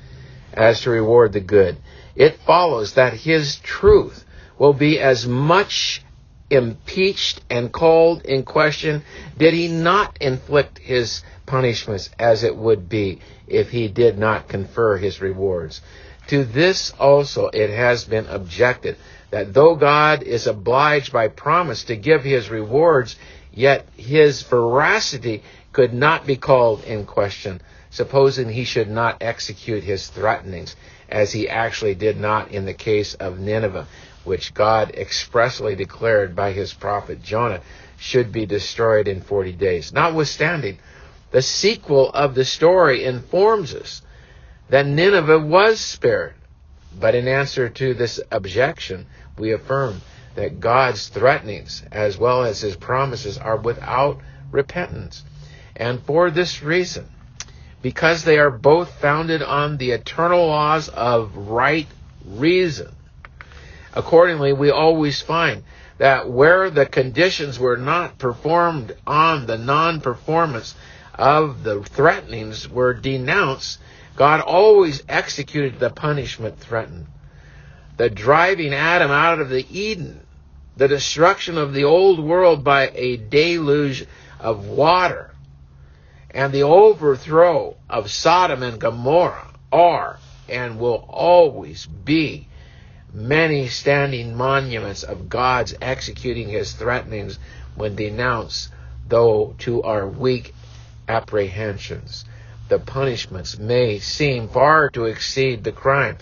as 0.53 0.83
to 0.83 0.91
reward 0.91 1.33
the 1.33 1.41
good. 1.41 1.77
It 2.15 2.39
follows 2.47 2.95
that 2.95 3.15
his 3.15 3.57
truth 3.57 4.25
will 4.61 4.75
be 4.75 5.01
as 5.01 5.27
much 5.27 6.05
impeached 6.51 7.41
and 7.51 7.73
called 7.73 8.25
in 8.25 8.45
question 8.45 9.03
did 9.37 9.53
he 9.53 9.69
not 9.69 10.17
inflict 10.21 10.79
his 10.79 11.23
punishments 11.45 12.11
as 12.19 12.45
it 12.45 12.57
would 12.57 12.89
be 12.89 13.21
if 13.47 13.71
he 13.71 13.89
did 13.89 14.19
not 14.19 14.49
confer 14.49 14.97
his 14.97 15.21
rewards. 15.21 15.81
To 16.29 16.45
this 16.45 16.93
also 16.99 17.49
it 17.49 17.71
has 17.71 18.05
been 18.05 18.27
objected 18.27 18.97
that 19.31 19.55
though 19.55 19.75
God 19.75 20.23
is 20.23 20.47
obliged 20.47 21.13
by 21.13 21.29
promise 21.29 21.85
to 21.85 21.97
give 21.97 22.23
his 22.23 22.49
rewards, 22.49 23.17
yet 23.53 23.87
his 23.97 24.43
veracity 24.43 25.43
could 25.73 25.93
not 25.93 26.27
be 26.27 26.37
called 26.37 26.85
in 26.85 27.07
question, 27.07 27.61
supposing 27.91 28.49
he 28.49 28.65
should 28.65 28.89
not 28.89 29.19
execute 29.21 29.83
his 29.83 30.07
threatenings, 30.09 30.77
as 31.09 31.33
he 31.33 31.49
actually 31.49 31.95
did 31.95 32.19
not 32.19 32.51
in 32.51 32.65
the 32.65 32.75
case 32.75 33.15
of 33.15 33.39
Nineveh, 33.39 33.87
which 34.27 34.55
God 34.55 34.95
expressly 34.95 35.75
declared 35.75 36.35
by 36.35 36.53
his 36.53 36.75
prophet 36.75 37.23
Jonah 37.23 37.61
should 37.99 38.33
be 38.33 38.47
destroyed 38.47 39.09
in 39.09 39.21
40 39.21 39.53
days. 39.53 39.93
Notwithstanding, 39.93 40.79
the 41.31 41.43
sequel 41.43 42.11
of 42.11 42.35
the 42.35 42.45
story 42.45 43.05
informs 43.05 43.75
us 43.75 44.03
that 44.69 44.87
Nineveh 44.87 45.39
was 45.39 45.81
spared. 45.81 46.35
But 46.99 47.15
in 47.15 47.29
answer 47.29 47.69
to 47.69 47.95
this 47.95 48.21
objection, 48.31 49.07
we 49.39 49.53
affirm 49.53 50.01
that 50.35 50.61
God's 50.61 51.09
threatenings 51.09 51.83
as 51.91 52.19
well 52.19 52.45
as 52.45 52.61
his 52.61 52.77
promises 52.77 53.39
are 53.39 53.57
without 53.57 54.21
repentance. 54.51 55.25
And 55.75 56.03
for 56.03 56.31
this 56.31 56.63
reason, 56.63 57.09
because 57.83 58.25
they 58.25 58.39
are 58.39 58.51
both 58.51 58.91
founded 59.01 59.43
on 59.43 59.77
the 59.77 59.91
eternal 59.91 60.47
laws 60.47 60.89
of 60.89 61.37
right 61.37 61.87
reason, 62.25 62.95
accordingly, 63.97 64.53
we 64.53 64.71
always 64.71 65.21
find 65.23 65.65
that 65.99 66.31
where 66.31 66.71
the 66.71 66.87
conditions 66.87 67.59
were 67.59 67.79
not 67.79 68.19
performed 68.19 68.95
on 69.07 69.47
the 69.47 69.57
non 69.57 70.01
performance 70.01 70.75
of 71.15 71.65
the 71.65 71.83
threatenings 71.83 72.69
were 72.69 72.93
denounced, 72.93 73.81
God 74.15 74.41
always 74.43 75.03
executed 75.09 75.79
the 75.79 75.91
punishment 75.91 76.61
threatened. 76.61 77.07
The 77.97 78.11
driving 78.11 78.75
Adam 78.75 79.11
out 79.11 79.41
of 79.41 79.49
the 79.49 79.67
Eden, 79.71 80.21
the 80.77 80.89
destruction 80.89 81.57
of 81.57 81.73
the 81.73 81.85
old 81.85 82.21
world 82.21 82.63
by 82.63 82.91
a 82.95 83.17
deluge 83.17 84.07
of 84.39 84.67
water, 84.67 85.31
and 86.31 86.53
the 86.53 86.65
overthrow 86.65 87.77
of 87.89 88.11
Sodom 88.11 88.63
and 88.63 88.79
Gomorrah 88.79 89.55
are 89.73 90.19
and 90.49 90.79
will 90.79 91.07
always 91.09 91.87
be 91.87 92.47
many 93.17 93.67
standing 93.67 94.37
monuments 94.37 95.03
of 95.03 95.31
God's 95.31 95.75
executing 95.81 96.51
his 96.51 96.75
threatenings 96.75 97.39
when 97.75 97.97
denounced, 97.97 98.69
though 99.09 99.55
to 99.61 99.83
our 99.83 100.07
weak 100.07 100.55
apprehensions. 101.09 102.27
The 102.69 102.79
punishments 102.79 103.59
may 103.59 104.01
seem 104.01 104.49
far 104.49 104.91
to 104.91 105.07
exceed 105.07 105.65
the 105.65 105.73
crime, 105.73 106.19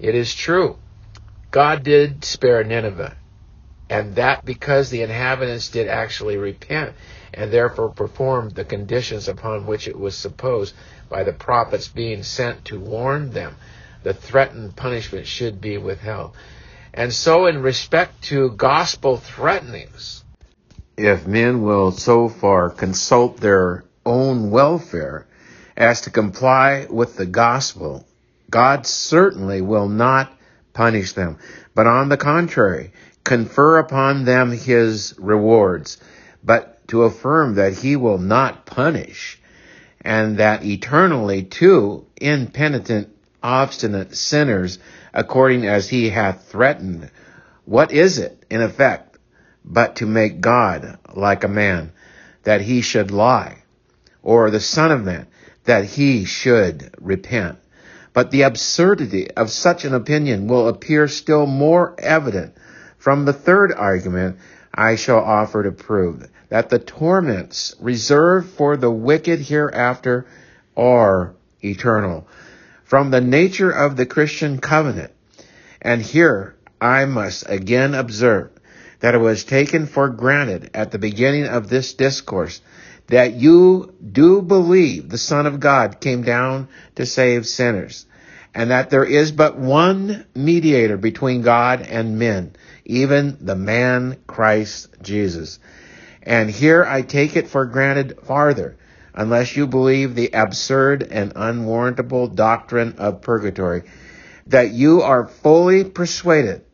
It 0.00 0.16
is 0.16 0.34
true. 0.34 0.76
God 1.52 1.84
did 1.84 2.24
spare 2.24 2.64
Nineveh, 2.64 3.16
and 3.88 4.16
that 4.16 4.44
because 4.44 4.90
the 4.90 5.02
inhabitants 5.02 5.68
did 5.68 5.86
actually 5.86 6.36
repent 6.36 6.94
and 7.32 7.52
therefore 7.52 7.90
performed 7.90 8.56
the 8.56 8.64
conditions 8.64 9.28
upon 9.28 9.66
which 9.66 9.86
it 9.86 9.98
was 9.98 10.16
supposed 10.16 10.74
by 11.08 11.22
the 11.22 11.32
prophets 11.32 11.86
being 11.86 12.24
sent 12.24 12.64
to 12.64 12.80
warn 12.80 13.30
them 13.30 13.54
the 14.04 14.14
threatened 14.14 14.76
punishment 14.76 15.26
should 15.26 15.60
be 15.60 15.78
withheld. 15.78 16.36
And 16.92 17.12
so, 17.12 17.46
in 17.46 17.60
respect 17.60 18.22
to 18.24 18.50
gospel 18.50 19.16
threatenings, 19.16 20.22
if 20.96 21.26
men 21.26 21.62
will 21.62 21.90
so 21.90 22.28
far 22.28 22.70
consult 22.70 23.38
their 23.38 23.84
own 24.06 24.50
welfare 24.50 25.26
as 25.76 26.02
to 26.02 26.10
comply 26.10 26.86
with 26.88 27.16
the 27.16 27.26
gospel, 27.26 28.06
God 28.48 28.86
certainly 28.86 29.60
will 29.60 29.88
not 29.88 30.32
punish 30.72 31.12
them, 31.12 31.38
but 31.74 31.86
on 31.86 32.08
the 32.08 32.16
contrary, 32.16 32.92
confer 33.24 33.78
upon 33.78 34.24
them 34.24 34.52
his 34.52 35.14
rewards, 35.18 35.98
but 36.44 36.86
to 36.88 37.04
affirm 37.04 37.54
that 37.54 37.72
he 37.72 37.96
will 37.96 38.18
not 38.18 38.66
punish, 38.66 39.40
and 40.00 40.36
that 40.38 40.64
eternally 40.64 41.42
too 41.42 42.06
impenitent, 42.16 43.08
obstinate 43.44 44.16
sinners, 44.16 44.78
according 45.12 45.66
as 45.66 45.88
he 45.88 46.08
hath 46.08 46.46
threatened. 46.46 47.10
What 47.66 47.92
is 47.92 48.18
it, 48.18 48.44
in 48.50 48.62
effect, 48.62 49.18
but 49.64 49.96
to 49.96 50.06
make 50.06 50.40
God 50.40 50.98
like 51.14 51.44
a 51.44 51.48
man, 51.48 51.92
that 52.42 52.62
he 52.62 52.80
should 52.80 53.10
lie, 53.10 53.62
or 54.22 54.50
the 54.50 54.60
Son 54.60 54.90
of 54.90 55.04
Man, 55.04 55.26
that 55.64 55.84
he 55.84 56.24
should 56.24 56.94
repent? 56.98 57.58
But 58.14 58.30
the 58.30 58.42
absurdity 58.42 59.30
of 59.30 59.50
such 59.50 59.84
an 59.84 59.94
opinion 59.94 60.48
will 60.48 60.68
appear 60.68 61.06
still 61.08 61.46
more 61.46 61.94
evident 61.98 62.56
from 62.96 63.24
the 63.24 63.32
third 63.32 63.72
argument 63.72 64.38
I 64.72 64.96
shall 64.96 65.18
offer 65.18 65.62
to 65.62 65.72
prove 65.72 66.28
that 66.48 66.70
the 66.70 66.78
torments 66.78 67.74
reserved 67.80 68.50
for 68.50 68.76
the 68.76 68.90
wicked 68.90 69.40
hereafter 69.40 70.26
are 70.76 71.34
eternal. 71.62 72.26
From 72.94 73.10
the 73.10 73.20
nature 73.20 73.72
of 73.72 73.96
the 73.96 74.06
Christian 74.06 74.60
covenant, 74.60 75.10
and 75.82 76.00
here 76.00 76.54
I 76.80 77.06
must 77.06 77.42
again 77.50 77.92
observe 77.92 78.50
that 79.00 79.16
it 79.16 79.18
was 79.18 79.42
taken 79.42 79.86
for 79.86 80.08
granted 80.10 80.70
at 80.74 80.92
the 80.92 81.00
beginning 81.00 81.46
of 81.46 81.68
this 81.68 81.94
discourse 81.94 82.60
that 83.08 83.32
you 83.32 83.92
do 84.12 84.42
believe 84.42 85.08
the 85.08 85.18
Son 85.18 85.44
of 85.44 85.58
God 85.58 85.98
came 85.98 86.22
down 86.22 86.68
to 86.94 87.04
save 87.04 87.48
sinners, 87.48 88.06
and 88.54 88.70
that 88.70 88.90
there 88.90 89.04
is 89.04 89.32
but 89.32 89.58
one 89.58 90.24
mediator 90.32 90.96
between 90.96 91.42
God 91.42 91.80
and 91.82 92.16
men, 92.16 92.52
even 92.84 93.38
the 93.40 93.56
man 93.56 94.18
Christ 94.28 94.86
Jesus. 95.02 95.58
And 96.22 96.48
here 96.48 96.84
I 96.84 97.02
take 97.02 97.34
it 97.34 97.48
for 97.48 97.66
granted 97.66 98.20
farther, 98.22 98.76
unless 99.14 99.56
you 99.56 99.66
believe 99.66 100.14
the 100.14 100.30
absurd 100.32 101.02
and 101.10 101.32
unwarrantable 101.36 102.28
doctrine 102.28 102.94
of 102.98 103.22
purgatory, 103.22 103.82
that 104.46 104.70
you 104.70 105.02
are 105.02 105.26
fully 105.26 105.84
persuaded 105.84 106.64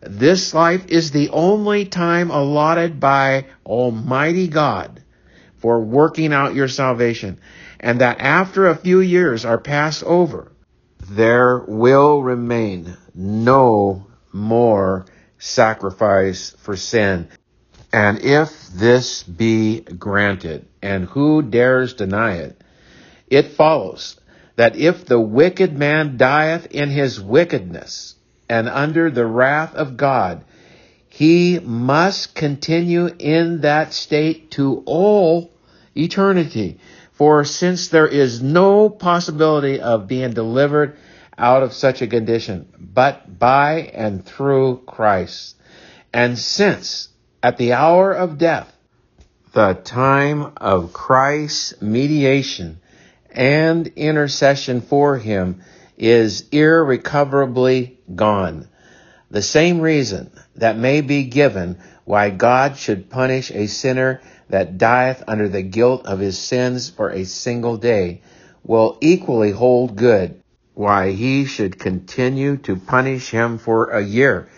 this 0.00 0.54
life 0.54 0.86
is 0.88 1.10
the 1.10 1.30
only 1.30 1.84
time 1.84 2.30
allotted 2.30 3.00
by 3.00 3.46
Almighty 3.66 4.48
God 4.48 5.02
for 5.56 5.80
working 5.80 6.32
out 6.32 6.54
your 6.54 6.68
salvation, 6.68 7.40
and 7.80 8.00
that 8.00 8.20
after 8.20 8.68
a 8.68 8.76
few 8.76 9.00
years 9.00 9.44
are 9.44 9.58
passed 9.58 10.04
over, 10.04 10.52
there 11.10 11.58
will 11.58 12.22
remain 12.22 12.96
no 13.14 14.06
more 14.32 15.06
sacrifice 15.38 16.54
for 16.58 16.76
sin. 16.76 17.28
And 17.92 18.20
if 18.22 18.68
this 18.68 19.22
be 19.22 19.80
granted, 19.80 20.66
and 20.82 21.06
who 21.06 21.42
dares 21.42 21.94
deny 21.94 22.34
it, 22.34 22.60
it 23.28 23.46
follows 23.46 24.20
that 24.56 24.76
if 24.76 25.06
the 25.06 25.20
wicked 25.20 25.76
man 25.76 26.16
dieth 26.16 26.66
in 26.66 26.90
his 26.90 27.20
wickedness 27.20 28.14
and 28.48 28.68
under 28.68 29.10
the 29.10 29.26
wrath 29.26 29.74
of 29.74 29.96
God, 29.96 30.44
he 31.08 31.58
must 31.58 32.34
continue 32.34 33.08
in 33.18 33.62
that 33.62 33.92
state 33.92 34.50
to 34.52 34.82
all 34.84 35.50
eternity. 35.96 36.78
For 37.12 37.44
since 37.44 37.88
there 37.88 38.06
is 38.06 38.42
no 38.42 38.88
possibility 38.88 39.80
of 39.80 40.06
being 40.06 40.32
delivered 40.32 40.96
out 41.36 41.62
of 41.62 41.72
such 41.72 42.02
a 42.02 42.06
condition, 42.06 42.68
but 42.78 43.38
by 43.38 43.90
and 43.94 44.24
through 44.24 44.82
Christ, 44.86 45.56
and 46.12 46.38
since 46.38 47.08
at 47.42 47.56
the 47.58 47.72
hour 47.72 48.12
of 48.12 48.38
death, 48.38 48.72
the 49.52 49.74
time 49.74 50.52
of 50.56 50.92
Christ's 50.92 51.80
mediation 51.80 52.80
and 53.30 53.86
intercession 53.86 54.80
for 54.80 55.18
him 55.18 55.62
is 55.96 56.48
irrecoverably 56.50 57.98
gone. 58.14 58.68
The 59.30 59.42
same 59.42 59.80
reason 59.80 60.30
that 60.56 60.78
may 60.78 61.00
be 61.00 61.24
given 61.24 61.78
why 62.04 62.30
God 62.30 62.76
should 62.76 63.10
punish 63.10 63.50
a 63.50 63.66
sinner 63.66 64.20
that 64.48 64.78
dieth 64.78 65.22
under 65.28 65.48
the 65.48 65.62
guilt 65.62 66.06
of 66.06 66.18
his 66.18 66.38
sins 66.38 66.88
for 66.88 67.10
a 67.10 67.24
single 67.24 67.76
day 67.76 68.22
will 68.64 68.96
equally 69.00 69.50
hold 69.50 69.96
good 69.96 70.42
why 70.74 71.10
he 71.10 71.44
should 71.44 71.78
continue 71.78 72.56
to 72.56 72.76
punish 72.76 73.30
him 73.30 73.58
for 73.58 73.90
a 73.90 74.02
year, 74.02 74.48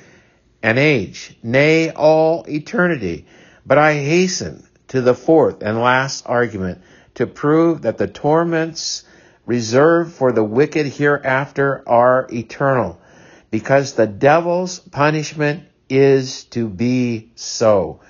an 0.62 0.78
age, 0.78 1.36
nay, 1.42 1.90
all 1.90 2.44
eternity. 2.48 3.26
But 3.64 3.78
I 3.78 3.94
hasten 3.94 4.66
to 4.88 5.00
the 5.00 5.14
fourth 5.14 5.62
and 5.62 5.80
last 5.80 6.24
argument 6.26 6.82
to 7.14 7.26
prove 7.26 7.82
that 7.82 7.98
the 7.98 8.08
torments 8.08 9.04
reserved 9.46 10.12
for 10.12 10.32
the 10.32 10.44
wicked 10.44 10.86
hereafter 10.86 11.82
are 11.86 12.26
eternal, 12.32 13.00
because 13.50 13.94
the 13.94 14.06
devil's 14.06 14.78
punishment 14.78 15.64
is 15.88 16.44
to 16.44 16.68
be 16.68 17.32
so 17.34 18.00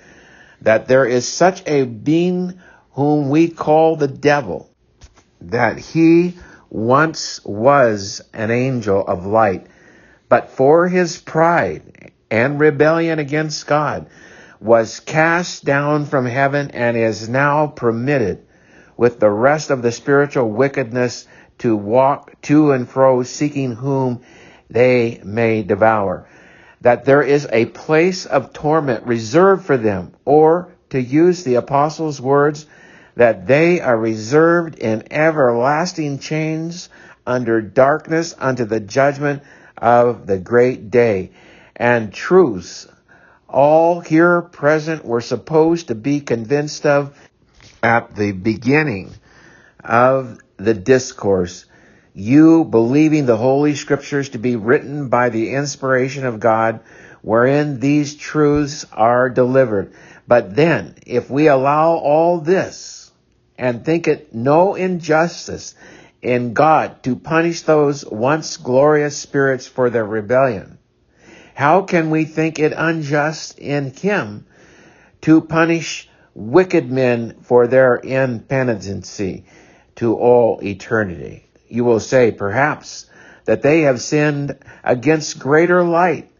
that 0.62 0.86
there 0.86 1.06
is 1.06 1.26
such 1.26 1.66
a 1.66 1.84
being 1.84 2.60
whom 2.92 3.30
we 3.30 3.48
call 3.48 3.96
the 3.96 4.08
devil, 4.08 4.70
that 5.40 5.78
he 5.78 6.36
once 6.68 7.42
was 7.44 8.20
an 8.34 8.50
angel 8.50 9.04
of 9.06 9.24
light, 9.24 9.66
but 10.28 10.50
for 10.50 10.88
his 10.88 11.18
pride 11.18 12.09
and 12.30 12.60
rebellion 12.60 13.18
against 13.18 13.66
God 13.66 14.06
was 14.60 15.00
cast 15.00 15.64
down 15.64 16.06
from 16.06 16.26
heaven 16.26 16.70
and 16.72 16.96
is 16.96 17.28
now 17.28 17.66
permitted 17.66 18.46
with 18.96 19.18
the 19.18 19.30
rest 19.30 19.70
of 19.70 19.82
the 19.82 19.92
spiritual 19.92 20.50
wickedness 20.50 21.26
to 21.58 21.76
walk 21.76 22.40
to 22.42 22.72
and 22.72 22.88
fro 22.88 23.22
seeking 23.22 23.72
whom 23.72 24.20
they 24.68 25.20
may 25.24 25.62
devour 25.62 26.26
that 26.80 27.04
there 27.04 27.22
is 27.22 27.46
a 27.52 27.66
place 27.66 28.26
of 28.26 28.52
torment 28.52 29.06
reserved 29.06 29.64
for 29.64 29.76
them, 29.76 30.14
or, 30.24 30.72
to 30.90 31.00
use 31.00 31.44
the 31.44 31.56
apostles' 31.56 32.20
words, 32.20 32.66
that 33.16 33.46
they 33.46 33.80
are 33.80 33.96
reserved 33.96 34.78
in 34.78 35.12
everlasting 35.12 36.18
chains 36.18 36.88
under 37.26 37.60
darkness 37.60 38.34
unto 38.38 38.64
the 38.64 38.80
judgment 38.80 39.42
of 39.76 40.26
the 40.26 40.38
great 40.38 40.90
day. 40.90 41.30
And 41.80 42.12
truths 42.12 42.86
all 43.48 44.00
here 44.00 44.42
present 44.42 45.02
were 45.02 45.22
supposed 45.22 45.88
to 45.88 45.94
be 45.94 46.20
convinced 46.20 46.84
of 46.84 47.16
at 47.82 48.14
the 48.14 48.32
beginning 48.32 49.12
of 49.82 50.38
the 50.58 50.74
discourse 50.74 51.64
you 52.12 52.64
believing 52.66 53.24
the 53.24 53.38
Holy 53.38 53.74
Scriptures 53.74 54.28
to 54.30 54.38
be 54.38 54.56
written 54.56 55.08
by 55.08 55.30
the 55.30 55.54
inspiration 55.54 56.26
of 56.26 56.38
God, 56.38 56.80
wherein 57.22 57.80
these 57.80 58.14
truths 58.14 58.84
are 58.92 59.30
delivered. 59.30 59.94
But 60.28 60.54
then, 60.54 60.96
if 61.06 61.30
we 61.30 61.46
allow 61.46 61.92
all 61.92 62.40
this 62.40 63.10
and 63.56 63.86
think 63.86 64.06
it 64.06 64.34
no 64.34 64.74
injustice 64.74 65.74
in 66.20 66.52
God 66.52 67.02
to 67.04 67.16
punish 67.16 67.62
those 67.62 68.04
once 68.04 68.58
glorious 68.58 69.16
spirits 69.16 69.66
for 69.66 69.88
their 69.88 70.04
rebellion, 70.04 70.76
how 71.54 71.82
can 71.82 72.10
we 72.10 72.24
think 72.24 72.58
it 72.58 72.72
unjust 72.76 73.58
in 73.58 73.92
Him 73.92 74.46
to 75.22 75.40
punish 75.40 76.08
wicked 76.34 76.90
men 76.90 77.36
for 77.42 77.66
their 77.66 78.00
impenitency 78.02 79.44
to 79.96 80.14
all 80.14 80.60
eternity? 80.62 81.46
you 81.70 81.84
will 81.84 82.00
say, 82.00 82.32
perhaps, 82.32 83.06
that 83.44 83.62
they 83.62 83.82
have 83.82 84.00
sinned 84.00 84.58
against 84.84 85.38
greater 85.38 85.82
light 85.82 86.30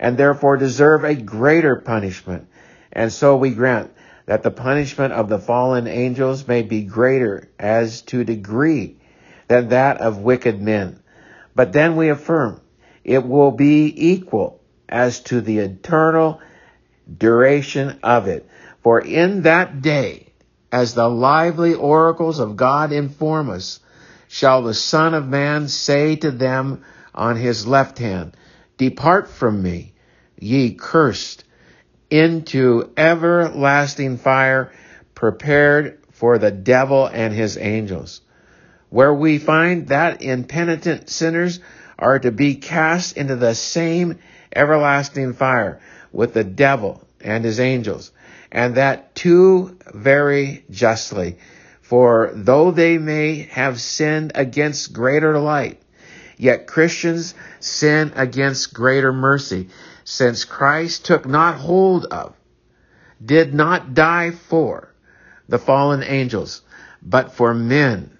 and 0.00 0.16
therefore 0.16 0.56
deserve 0.56 1.04
a 1.04 1.14
greater 1.14 1.76
punishment. 1.76 2.48
And 2.92 3.12
so 3.12 3.36
we 3.36 3.50
grant 3.50 3.92
that 4.26 4.42
the 4.42 4.50
punishment 4.50 5.12
of 5.12 5.28
the 5.28 5.38
fallen 5.38 5.86
angels 5.86 6.48
may 6.48 6.62
be 6.62 6.82
greater 6.82 7.48
as 7.58 8.02
to 8.02 8.24
degree 8.24 8.96
than 9.46 9.68
that 9.68 10.00
of 10.00 10.18
wicked 10.18 10.60
men. 10.60 11.00
But 11.54 11.72
then 11.72 11.96
we 11.96 12.08
affirm, 12.08 12.60
it 13.04 13.26
will 13.26 13.50
be 13.50 13.92
equal 13.96 14.57
as 14.88 15.20
to 15.20 15.40
the 15.40 15.58
eternal 15.58 16.40
duration 17.16 17.98
of 18.02 18.26
it. 18.26 18.48
For 18.82 19.00
in 19.00 19.42
that 19.42 19.82
day, 19.82 20.28
as 20.70 20.94
the 20.94 21.08
lively 21.08 21.74
oracles 21.74 22.38
of 22.38 22.56
God 22.56 22.92
inform 22.92 23.50
us, 23.50 23.80
shall 24.28 24.62
the 24.62 24.74
Son 24.74 25.14
of 25.14 25.26
Man 25.26 25.68
say 25.68 26.16
to 26.16 26.30
them 26.30 26.84
on 27.14 27.36
his 27.36 27.66
left 27.66 27.98
hand, 27.98 28.36
Depart 28.76 29.28
from 29.28 29.62
me, 29.62 29.92
ye 30.38 30.74
cursed, 30.74 31.44
into 32.10 32.90
everlasting 32.96 34.18
fire 34.18 34.72
prepared 35.14 35.98
for 36.12 36.38
the 36.38 36.50
devil 36.50 37.06
and 37.06 37.34
his 37.34 37.56
angels, 37.58 38.20
where 38.90 39.12
we 39.12 39.38
find 39.38 39.88
that 39.88 40.22
impenitent 40.22 41.08
sinners 41.08 41.60
are 41.98 42.18
to 42.18 42.30
be 42.30 42.54
cast 42.54 43.16
into 43.16 43.36
the 43.36 43.54
same 43.54 44.18
everlasting 44.54 45.34
fire 45.34 45.80
with 46.12 46.34
the 46.34 46.44
devil 46.44 47.06
and 47.20 47.44
his 47.44 47.60
angels, 47.60 48.12
and 48.50 48.76
that 48.76 49.14
too 49.14 49.76
very 49.92 50.64
justly. 50.70 51.38
For 51.82 52.30
though 52.34 52.70
they 52.70 52.98
may 52.98 53.48
have 53.50 53.80
sinned 53.80 54.32
against 54.34 54.92
greater 54.92 55.38
light, 55.38 55.80
yet 56.36 56.66
Christians 56.66 57.34
sin 57.60 58.12
against 58.14 58.74
greater 58.74 59.12
mercy, 59.12 59.68
since 60.04 60.44
Christ 60.44 61.04
took 61.04 61.26
not 61.26 61.56
hold 61.56 62.04
of, 62.06 62.34
did 63.24 63.54
not 63.54 63.94
die 63.94 64.30
for 64.30 64.92
the 65.48 65.58
fallen 65.58 66.02
angels, 66.02 66.62
but 67.02 67.32
for 67.32 67.54
men 67.54 68.16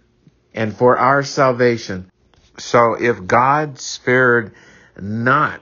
and 0.55 0.77
for 0.77 0.99
our 0.99 1.23
salvation. 1.23 2.11
So 2.59 2.95
if 2.95 3.27
God 3.27 3.79
spared 3.79 4.55
not 4.99 5.61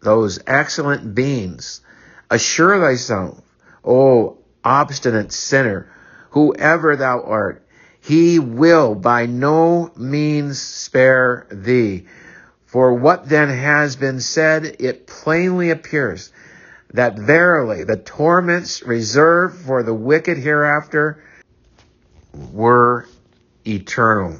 those 0.00 0.38
excellent 0.46 1.14
beings, 1.14 1.80
assure 2.30 2.78
thyself, 2.78 3.40
O 3.84 4.38
obstinate 4.64 5.32
sinner, 5.32 5.90
whoever 6.30 6.96
thou 6.96 7.22
art, 7.22 7.66
he 8.00 8.38
will 8.38 8.94
by 8.94 9.26
no 9.26 9.90
means 9.96 10.60
spare 10.60 11.46
thee. 11.50 12.06
For 12.66 12.94
what 12.94 13.28
then 13.28 13.48
has 13.48 13.96
been 13.96 14.20
said, 14.20 14.76
it 14.80 15.06
plainly 15.06 15.70
appears 15.70 16.32
that 16.92 17.18
verily 17.18 17.84
the 17.84 17.96
torments 17.96 18.82
reserved 18.82 19.56
for 19.56 19.82
the 19.82 19.94
wicked 19.94 20.38
hereafter 20.38 21.22
were 22.52 23.08
eternal. 23.66 24.38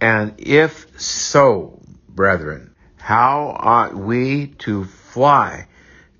And 0.00 0.34
if 0.38 1.00
so, 1.00 1.80
brethren, 2.08 2.67
how 3.08 3.56
ought 3.58 3.94
we 3.96 4.48
to 4.58 4.84
fly 4.84 5.66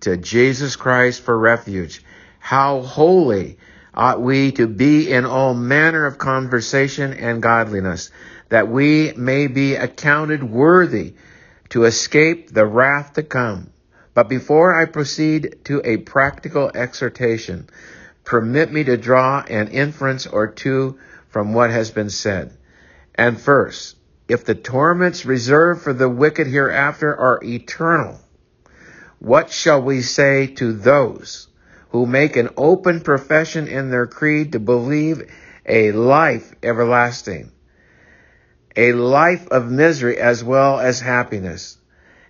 to 0.00 0.16
Jesus 0.16 0.74
Christ 0.74 1.20
for 1.20 1.38
refuge? 1.38 2.02
How 2.38 2.80
holy 2.80 3.58
ought 3.92 4.22
we 4.22 4.52
to 4.52 4.66
be 4.66 5.12
in 5.12 5.26
all 5.26 5.52
manner 5.52 6.06
of 6.06 6.16
conversation 6.16 7.12
and 7.12 7.42
godliness, 7.42 8.10
that 8.48 8.68
we 8.68 9.12
may 9.18 9.48
be 9.48 9.74
accounted 9.74 10.42
worthy 10.42 11.12
to 11.68 11.84
escape 11.84 12.54
the 12.54 12.64
wrath 12.64 13.12
to 13.12 13.22
come. 13.22 13.68
But 14.14 14.30
before 14.30 14.74
I 14.74 14.86
proceed 14.86 15.58
to 15.64 15.82
a 15.84 15.98
practical 15.98 16.70
exhortation, 16.74 17.68
permit 18.24 18.72
me 18.72 18.84
to 18.84 18.96
draw 18.96 19.42
an 19.42 19.68
inference 19.68 20.26
or 20.26 20.46
two 20.46 20.98
from 21.28 21.52
what 21.52 21.68
has 21.68 21.90
been 21.90 22.08
said. 22.08 22.56
And 23.14 23.38
first, 23.38 23.97
if 24.28 24.44
the 24.44 24.54
torments 24.54 25.24
reserved 25.24 25.82
for 25.82 25.92
the 25.92 26.08
wicked 26.08 26.46
hereafter 26.46 27.16
are 27.16 27.40
eternal, 27.42 28.20
what 29.18 29.50
shall 29.50 29.82
we 29.82 30.02
say 30.02 30.46
to 30.46 30.72
those 30.72 31.48
who 31.90 32.06
make 32.06 32.36
an 32.36 32.50
open 32.56 33.00
profession 33.00 33.66
in 33.66 33.90
their 33.90 34.06
creed 34.06 34.52
to 34.52 34.60
believe 34.60 35.22
a 35.66 35.92
life 35.92 36.54
everlasting, 36.62 37.50
a 38.76 38.92
life 38.92 39.48
of 39.48 39.70
misery 39.70 40.18
as 40.18 40.44
well 40.44 40.78
as 40.78 41.00
happiness, 41.00 41.78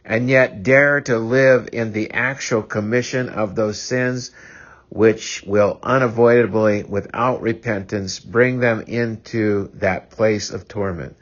and 0.04 0.30
yet 0.30 0.62
dare 0.62 1.00
to 1.00 1.18
live 1.18 1.68
in 1.72 1.92
the 1.92 2.12
actual 2.12 2.62
commission 2.62 3.28
of 3.28 3.54
those 3.54 3.80
sins 3.80 4.30
which 4.88 5.44
will 5.46 5.78
unavoidably, 5.82 6.82
without 6.82 7.42
repentance, 7.42 8.18
bring 8.18 8.58
them 8.58 8.80
into 8.87 9.70
that 9.74 10.11
place 10.11 10.50
of 10.50 10.66
torment. 10.66 11.14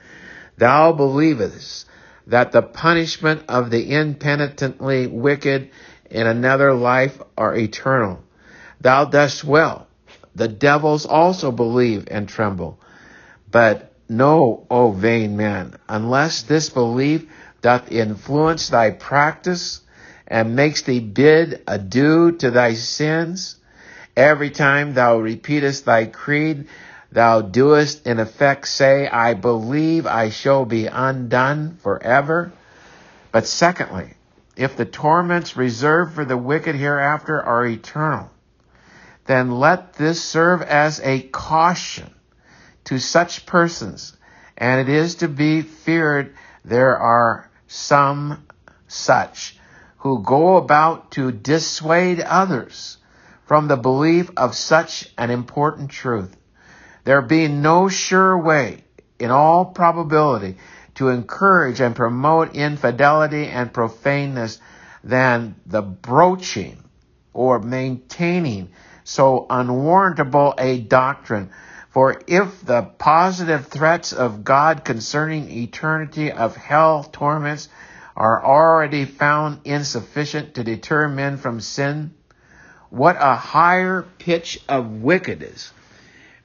Thou 0.58 0.92
believest 0.92 1.86
that 2.26 2.52
the 2.52 2.62
punishment 2.62 3.42
of 3.48 3.70
the 3.70 3.94
impenitently 3.94 5.06
wicked 5.06 5.70
in 6.10 6.26
another 6.26 6.72
life 6.72 7.20
are 7.36 7.54
eternal. 7.54 8.22
Thou 8.80 9.04
dost 9.04 9.44
well. 9.44 9.86
The 10.34 10.48
devils 10.48 11.06
also 11.06 11.50
believe 11.50 12.08
and 12.10 12.28
tremble. 12.28 12.80
But 13.50 13.92
know, 14.08 14.66
O 14.70 14.92
vain 14.92 15.36
man, 15.36 15.74
unless 15.88 16.42
this 16.42 16.68
belief 16.70 17.26
doth 17.62 17.90
influence 17.90 18.68
thy 18.68 18.90
practice, 18.90 19.80
and 20.28 20.56
makes 20.56 20.82
thee 20.82 21.00
bid 21.00 21.62
adieu 21.66 22.32
to 22.32 22.50
thy 22.50 22.74
sins, 22.74 23.56
every 24.16 24.50
time 24.50 24.94
thou 24.94 25.18
repeatest 25.18 25.84
thy 25.84 26.06
creed, 26.06 26.66
thou 27.12 27.40
doest 27.40 28.06
in 28.06 28.18
effect 28.18 28.68
say, 28.68 29.08
I 29.08 29.34
believe 29.34 30.06
I 30.06 30.30
shall 30.30 30.64
be 30.64 30.86
undone 30.86 31.78
forever. 31.82 32.52
But 33.32 33.46
secondly, 33.46 34.14
if 34.56 34.76
the 34.76 34.84
torments 34.84 35.56
reserved 35.56 36.14
for 36.14 36.24
the 36.24 36.36
wicked 36.36 36.74
hereafter 36.74 37.42
are 37.42 37.66
eternal, 37.66 38.30
then 39.26 39.50
let 39.50 39.94
this 39.94 40.22
serve 40.22 40.62
as 40.62 41.00
a 41.00 41.20
caution 41.22 42.14
to 42.84 42.98
such 42.98 43.46
persons, 43.46 44.16
and 44.56 44.80
it 44.80 44.88
is 44.88 45.16
to 45.16 45.28
be 45.28 45.62
feared 45.62 46.34
there 46.64 46.96
are 46.96 47.50
some 47.66 48.44
such 48.88 49.58
who 49.98 50.22
go 50.22 50.56
about 50.56 51.10
to 51.12 51.32
dissuade 51.32 52.20
others 52.20 52.96
from 53.46 53.68
the 53.68 53.76
belief 53.76 54.30
of 54.36 54.54
such 54.54 55.08
an 55.18 55.30
important 55.30 55.90
truth. 55.90 56.36
There 57.06 57.22
being 57.22 57.62
no 57.62 57.88
sure 57.88 58.36
way, 58.36 58.82
in 59.20 59.30
all 59.30 59.64
probability, 59.64 60.56
to 60.96 61.10
encourage 61.10 61.80
and 61.80 61.94
promote 61.94 62.56
infidelity 62.56 63.46
and 63.46 63.72
profaneness 63.72 64.58
than 65.04 65.54
the 65.66 65.82
broaching 65.82 66.82
or 67.32 67.60
maintaining 67.60 68.70
so 69.04 69.46
unwarrantable 69.48 70.54
a 70.58 70.80
doctrine. 70.80 71.50
For 71.90 72.20
if 72.26 72.66
the 72.66 72.82
positive 72.82 73.66
threats 73.68 74.12
of 74.12 74.42
God 74.42 74.84
concerning 74.84 75.48
eternity 75.48 76.32
of 76.32 76.56
hell 76.56 77.04
torments 77.04 77.68
are 78.16 78.44
already 78.44 79.04
found 79.04 79.60
insufficient 79.62 80.54
to 80.54 80.64
deter 80.64 81.06
men 81.06 81.36
from 81.36 81.60
sin, 81.60 82.14
what 82.90 83.16
a 83.20 83.36
higher 83.36 84.02
pitch 84.18 84.58
of 84.68 84.90
wickedness 84.90 85.72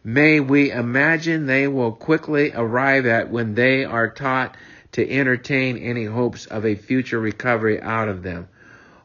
may 0.04 0.40
we 0.40 0.72
imagine 0.72 1.46
they 1.46 1.68
will 1.68 1.92
quickly 1.92 2.52
arrive 2.54 3.06
at 3.06 3.30
when 3.30 3.54
they 3.56 3.86
are 3.86 4.10
taught 4.10 4.58
to 4.92 5.10
entertain 5.10 5.78
any 5.78 6.06
hopes 6.06 6.46
of 6.48 6.66
a 6.66 6.76
future 6.76 7.20
recovery 7.20 7.82
out 7.82 8.08
of 8.08 8.24
them. 8.24 8.48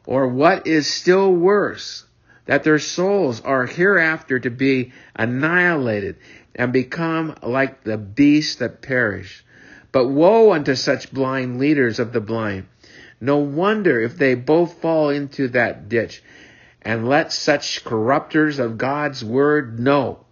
Or 0.05 0.27
what 0.27 0.67
is 0.67 0.87
still 0.87 1.33
worse, 1.33 2.05
that 2.45 2.63
their 2.63 2.79
souls 2.79 3.41
are 3.41 3.65
hereafter 3.65 4.39
to 4.39 4.49
be 4.49 4.93
annihilated 5.15 6.17
and 6.55 6.73
become 6.73 7.35
like 7.43 7.83
the 7.83 7.97
beasts 7.97 8.55
that 8.55 8.81
perish. 8.81 9.45
But 9.91 10.07
woe 10.07 10.51
unto 10.51 10.75
such 10.75 11.11
blind 11.11 11.59
leaders 11.59 11.99
of 11.99 12.13
the 12.13 12.21
blind. 12.21 12.65
No 13.19 13.37
wonder 13.37 13.99
if 13.99 14.17
they 14.17 14.35
both 14.35 14.81
fall 14.81 15.09
into 15.09 15.47
that 15.49 15.89
ditch. 15.89 16.21
And 16.81 17.07
let 17.07 17.33
such 17.33 17.83
corrupters 17.83 18.59
of 18.59 18.77
God's 18.77 19.23
word 19.23 19.79
know 19.79 20.25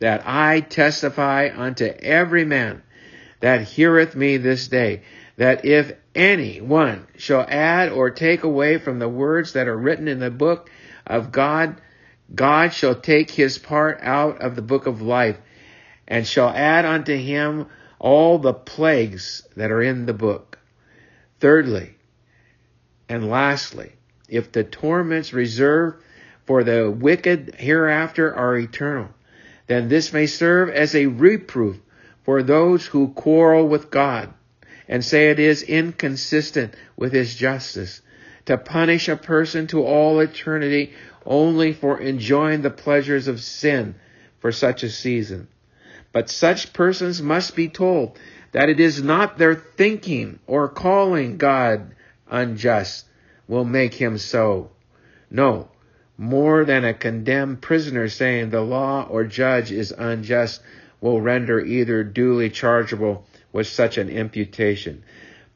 that 0.00 0.22
I 0.26 0.60
testify 0.60 1.50
unto 1.54 1.84
every 1.84 2.44
man 2.44 2.82
that 3.40 3.62
heareth 3.62 4.16
me 4.16 4.36
this 4.36 4.68
day, 4.68 5.02
that 5.36 5.64
if 5.64 5.92
any 6.14 6.60
one 6.60 7.06
shall 7.16 7.46
add 7.48 7.92
or 7.92 8.10
take 8.10 8.42
away 8.42 8.78
from 8.78 8.98
the 8.98 9.08
words 9.08 9.52
that 9.52 9.68
are 9.68 9.76
written 9.76 10.08
in 10.08 10.18
the 10.18 10.30
book 10.30 10.70
of 11.06 11.32
God, 11.32 11.80
God 12.34 12.72
shall 12.72 12.94
take 12.94 13.30
his 13.30 13.58
part 13.58 14.00
out 14.02 14.42
of 14.42 14.56
the 14.56 14.62
book 14.62 14.86
of 14.86 15.00
life, 15.00 15.38
and 16.08 16.26
shall 16.26 16.50
add 16.50 16.84
unto 16.84 17.16
him 17.16 17.66
all 17.98 18.38
the 18.38 18.54
plagues 18.54 19.46
that 19.56 19.70
are 19.70 19.82
in 19.82 20.06
the 20.06 20.14
book. 20.14 20.58
Thirdly, 21.38 21.94
and 23.08 23.30
lastly, 23.30 23.92
if 24.28 24.52
the 24.52 24.64
torments 24.64 25.32
reserved 25.32 26.02
for 26.46 26.64
the 26.64 26.90
wicked 26.90 27.54
hereafter 27.58 28.34
are 28.34 28.56
eternal, 28.56 29.08
then 29.70 29.88
this 29.88 30.12
may 30.12 30.26
serve 30.26 30.68
as 30.68 30.96
a 30.96 31.06
reproof 31.06 31.78
for 32.24 32.42
those 32.42 32.86
who 32.86 33.06
quarrel 33.06 33.68
with 33.68 33.88
God 33.88 34.34
and 34.88 35.04
say 35.04 35.30
it 35.30 35.38
is 35.38 35.62
inconsistent 35.62 36.74
with 36.96 37.12
his 37.12 37.36
justice 37.36 38.02
to 38.46 38.58
punish 38.58 39.08
a 39.08 39.14
person 39.14 39.68
to 39.68 39.84
all 39.84 40.18
eternity 40.18 40.92
only 41.24 41.72
for 41.72 42.00
enjoying 42.00 42.62
the 42.62 42.70
pleasures 42.70 43.28
of 43.28 43.40
sin 43.40 43.94
for 44.40 44.50
such 44.50 44.82
a 44.82 44.90
season. 44.90 45.46
But 46.12 46.28
such 46.28 46.72
persons 46.72 47.22
must 47.22 47.54
be 47.54 47.68
told 47.68 48.18
that 48.50 48.68
it 48.68 48.80
is 48.80 49.00
not 49.00 49.38
their 49.38 49.54
thinking 49.54 50.40
or 50.48 50.68
calling 50.68 51.36
God 51.36 51.94
unjust 52.28 53.06
will 53.46 53.64
make 53.64 53.94
him 53.94 54.18
so. 54.18 54.72
No, 55.30 55.68
more 56.20 56.66
than 56.66 56.84
a 56.84 56.92
condemned 56.92 57.62
prisoner 57.62 58.06
saying 58.06 58.50
the 58.50 58.60
law 58.60 59.06
or 59.08 59.24
judge 59.24 59.72
is 59.72 59.90
unjust 59.90 60.60
will 61.00 61.18
render 61.18 61.58
either 61.58 62.04
duly 62.04 62.50
chargeable 62.50 63.26
with 63.54 63.66
such 63.66 63.96
an 63.96 64.10
imputation. 64.10 65.02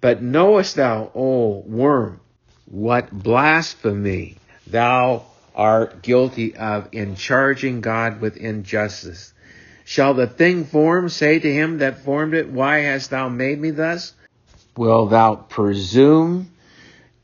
But 0.01 0.23
knowest 0.23 0.77
thou, 0.77 1.11
O 1.15 1.63
worm, 1.67 2.19
what 2.65 3.13
blasphemy 3.13 4.39
thou 4.67 5.27
art 5.55 6.01
guilty 6.01 6.57
of 6.57 6.89
in 6.93 7.15
charging 7.15 7.83
God 7.83 8.23
with 8.23 8.39
injustice? 8.39 9.35
Shall 9.85 10.15
the 10.15 10.27
thing 10.27 10.65
formed 10.65 11.13
say 11.13 11.39
to 11.41 11.53
him 11.53 11.79
that 11.79 12.05
formed 12.05 12.33
it, 12.33 12.49
Why 12.49 12.79
hast 12.79 13.11
thou 13.11 13.29
made 13.29 13.61
me 13.61 13.71
thus? 13.71 14.15
Will 14.79 15.09
thou 15.09 15.35
presume 15.35 16.49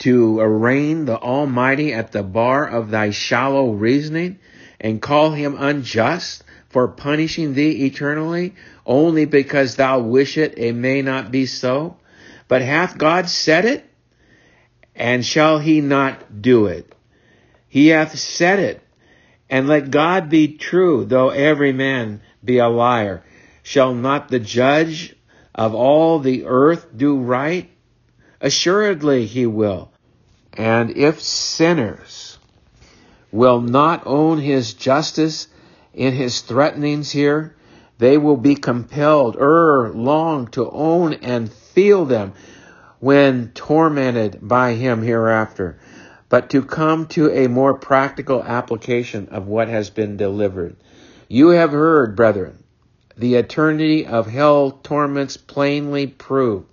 to 0.01 0.41
arraign 0.41 1.05
the 1.05 1.19
Almighty 1.19 1.93
at 1.93 2.13
the 2.13 2.23
bar 2.23 2.67
of 2.67 2.91
thy 2.91 3.11
shallow 3.11 3.71
reasoning 3.73 4.39
and 4.81 5.01
call 5.01 5.31
him 5.33 5.57
unjust 5.59 6.43
for 6.71 6.89
punishing 6.89 7.55
thee 7.55 7.85
eternally 7.87 8.55
only 8.87 9.25
because 9.25 9.77
thou 9.77 10.01
wish 10.01 10.39
it, 10.39 10.59
it 10.59 10.75
may 10.75 11.03
not 11.03 11.31
be 11.31 11.47
so? 11.47 11.97
But 12.49 12.63
hath 12.63 12.99
God 12.99 13.29
said 13.29 13.65
it? 13.65 13.85
And 14.97 15.25
shall 15.25 15.59
he 15.59 15.81
not 15.81 16.43
do 16.43 16.67
it? 16.67 16.95
He 17.69 17.89
hath 17.89 18.19
said 18.19 18.59
it. 18.59 18.83
And 19.49 19.69
let 19.69 19.91
God 19.91 20.31
be 20.31 20.57
true, 20.57 21.05
though 21.05 21.31
every 21.31 21.73
man 21.73 22.23
be 22.45 22.59
a 22.59 22.69
liar. 22.69 23.23
Shall 23.63 23.95
not 23.95 24.29
the 24.29 24.41
judge 24.41 25.15
of 25.55 25.75
all 25.75 26.19
the 26.19 26.47
earth 26.47 26.87
do 26.97 27.19
right? 27.19 27.71
Assuredly 28.41 29.27
he 29.27 29.47
will. 29.47 29.90
And 30.61 30.95
if 30.95 31.23
sinners 31.23 32.37
will 33.33 33.63
not 33.63 34.03
own 34.05 34.37
his 34.37 34.75
justice 34.75 35.49
in 35.95 36.13
his 36.13 36.43
threatenings 36.43 37.13
here, 37.13 37.55
they 37.97 38.19
will 38.19 38.37
be 38.37 38.57
compelled 38.57 39.39
ere 39.41 39.89
long 39.89 40.49
to 40.49 40.69
own 40.69 41.15
and 41.15 41.51
feel 41.51 42.05
them 42.05 42.35
when 42.99 43.53
tormented 43.55 44.39
by 44.43 44.75
him 44.75 45.01
hereafter, 45.01 45.79
but 46.29 46.51
to 46.51 46.63
come 46.63 47.07
to 47.07 47.31
a 47.31 47.49
more 47.49 47.73
practical 47.73 48.45
application 48.45 49.29
of 49.31 49.47
what 49.47 49.69
has 49.69 49.89
been 49.89 50.19
delivered. 50.19 50.77
You 51.27 51.49
have 51.49 51.73
heard, 51.73 52.15
brethren, 52.15 52.63
the 53.17 53.37
eternity 53.37 54.05
of 54.05 54.27
hell 54.27 54.73
torments 54.83 55.39
plainly 55.39 56.07
proved 56.07 56.67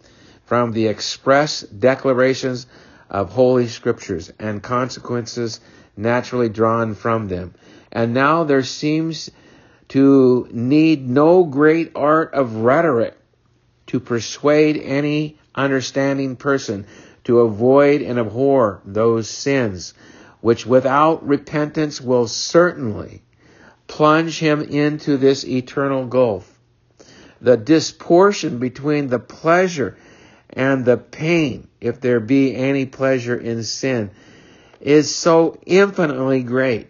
from 0.46 0.74
the 0.74 0.88
express 0.88 1.62
declarations 1.62 2.68
of 3.10 3.32
Holy 3.32 3.68
Scriptures 3.68 4.32
and 4.40 4.62
consequences 4.62 5.60
naturally 5.96 6.50
drawn 6.50 6.94
from 6.94 7.28
them. 7.28 7.54
And 7.92 8.14
now 8.14 8.44
there 8.44 8.64
seems 8.64 9.32
to 9.90 10.48
need 10.52 11.10
no 11.10 11.44
great 11.44 11.92
art 11.96 12.34
of 12.34 12.58
rhetoric 12.58 13.16
to 13.88 14.00
persuade 14.00 14.78
any 14.78 15.38
understanding 15.56 16.36
person 16.36 16.86
to 17.24 17.40
avoid 17.40 18.02
and 18.02 18.20
abhor 18.20 18.82
those 18.86 19.30
sins, 19.30 19.94
which 20.42 20.66
without 20.66 21.28
repentance 21.28 22.00
will 22.02 22.28
certainly 22.28 23.22
plunge 23.88 24.40
him 24.40 24.62
into 24.62 25.18
this 25.18 25.46
eternal 25.46 26.06
gulf. 26.06 26.54
The 27.40 27.58
disproportion 27.58 28.60
between 28.60 29.08
the 29.08 29.20
pleasure 29.20 29.98
and 30.58 30.86
the 30.86 30.98
pain, 30.98 31.68
if 31.80 32.02
there 32.02 32.20
be 32.20 32.56
any 32.56 32.88
pleasure 32.88 33.36
in 33.38 33.64
sin, 33.64 34.10
is 34.82 35.16
so 35.16 35.56
infinitely 35.68 36.42
great 36.42 36.88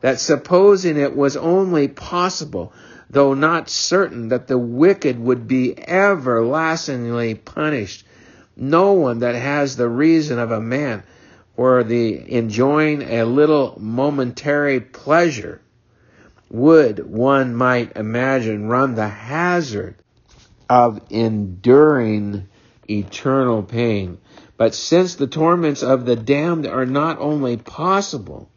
that 0.00 0.18
supposing 0.18 0.96
it 0.96 1.14
was 1.14 1.36
only 1.36 1.86
possible, 1.86 2.72
though 3.08 3.32
not 3.32 3.68
certain, 3.68 4.30
that 4.30 4.48
the 4.48 4.58
wicked 4.58 5.20
would 5.20 5.46
be 5.46 5.78
everlastingly 5.88 7.36
punished, 7.36 8.04
no 8.56 8.94
one 8.94 9.20
that 9.20 9.36
has 9.36 9.76
the 9.76 9.88
reason 9.88 10.40
of 10.40 10.50
a 10.50 10.60
man 10.60 11.04
for 11.54 11.84
the 11.84 12.34
enjoying 12.34 13.02
a 13.02 13.22
little 13.22 13.76
momentary 13.80 14.80
pleasure 14.80 15.60
would, 16.50 17.08
one 17.08 17.54
might 17.54 17.96
imagine, 17.96 18.66
run 18.66 18.96
the 18.96 19.08
hazard 19.08 19.94
of 20.68 21.00
enduring 21.08 22.48
eternal 22.90 23.62
pain. 23.62 24.18
But 24.56 24.74
since 24.74 25.14
the 25.14 25.26
torments 25.26 25.82
of 25.82 26.06
the 26.06 26.16
damned 26.16 26.66
are 26.66 26.86
not 26.86 27.18
only 27.18 27.56
possible, 27.56 28.48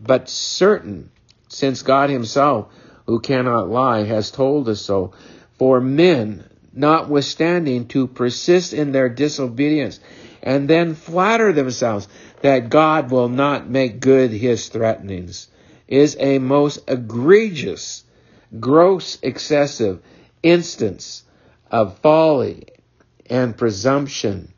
but 0.00 0.28
certain, 0.28 1.10
since 1.48 1.82
God 1.82 2.10
Himself, 2.10 2.68
who 3.06 3.20
cannot 3.20 3.70
lie, 3.70 4.04
has 4.04 4.30
told 4.30 4.68
us 4.68 4.80
so. 4.80 5.12
For 5.58 5.80
men, 5.80 6.44
notwithstanding, 6.72 7.88
to 7.88 8.06
persist 8.06 8.72
in 8.72 8.92
their 8.92 9.08
disobedience, 9.08 10.00
and 10.42 10.68
then 10.68 10.94
flatter 10.94 11.52
themselves 11.52 12.08
that 12.40 12.70
God 12.70 13.10
will 13.10 13.28
not 13.28 13.68
make 13.68 14.00
good 14.00 14.30
His 14.30 14.68
threatenings, 14.68 15.48
is 15.88 16.16
a 16.20 16.38
most 16.38 16.80
egregious, 16.88 18.04
gross, 18.58 19.18
excessive 19.22 20.00
instance 20.42 21.24
of 21.70 21.98
folly 21.98 22.64
and 23.30 23.56
presumption. 23.56 24.52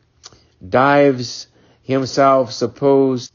Dives 0.66 1.46
himself 1.82 2.52
supposed 2.52 3.32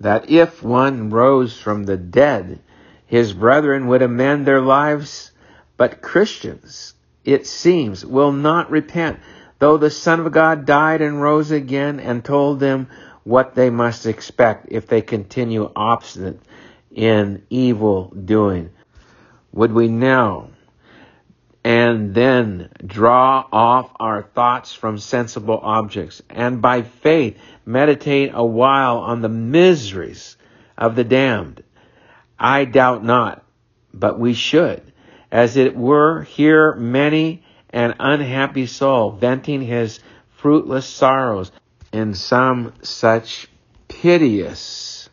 that 0.00 0.30
if 0.30 0.62
one 0.62 1.10
rose 1.10 1.58
from 1.58 1.84
the 1.84 1.96
dead, 1.96 2.60
his 3.06 3.32
brethren 3.32 3.88
would 3.88 4.02
amend 4.02 4.46
their 4.46 4.60
lives, 4.60 5.32
but 5.76 6.00
Christians, 6.00 6.94
it 7.24 7.46
seems, 7.46 8.04
will 8.04 8.32
not 8.32 8.70
repent, 8.70 9.18
though 9.58 9.76
the 9.76 9.90
Son 9.90 10.20
of 10.20 10.32
God 10.32 10.64
died 10.64 11.00
and 11.00 11.20
rose 11.20 11.50
again 11.50 11.98
and 11.98 12.24
told 12.24 12.60
them 12.60 12.88
what 13.24 13.54
they 13.54 13.70
must 13.70 14.06
expect 14.06 14.66
if 14.70 14.86
they 14.86 15.02
continue 15.02 15.70
obstinate 15.74 16.40
in 16.94 17.42
evil 17.50 18.12
doing. 18.24 18.70
Would 19.52 19.72
we 19.72 19.88
now 19.88 20.50
and 21.66 22.14
then 22.14 22.68
draw 22.86 23.44
off 23.50 23.90
our 23.98 24.22
thoughts 24.22 24.72
from 24.72 24.98
sensible 24.98 25.58
objects, 25.60 26.22
and 26.30 26.62
by 26.62 26.82
faith 26.82 27.36
meditate 27.64 28.30
a 28.32 28.44
while 28.44 28.98
on 28.98 29.20
the 29.20 29.28
miseries 29.28 30.36
of 30.78 30.94
the 30.94 31.02
damned. 31.02 31.64
I 32.38 32.66
doubt 32.66 33.02
not, 33.02 33.44
but 33.92 34.16
we 34.16 34.32
should, 34.32 34.80
as 35.32 35.56
it 35.56 35.76
were, 35.76 36.22
hear 36.22 36.76
many 36.76 37.42
an 37.70 37.96
unhappy 37.98 38.66
soul 38.66 39.10
venting 39.10 39.60
his 39.60 39.98
fruitless 40.36 40.86
sorrows 40.86 41.50
in 41.92 42.14
some 42.14 42.74
such 42.82 43.48
piteous 43.88 45.08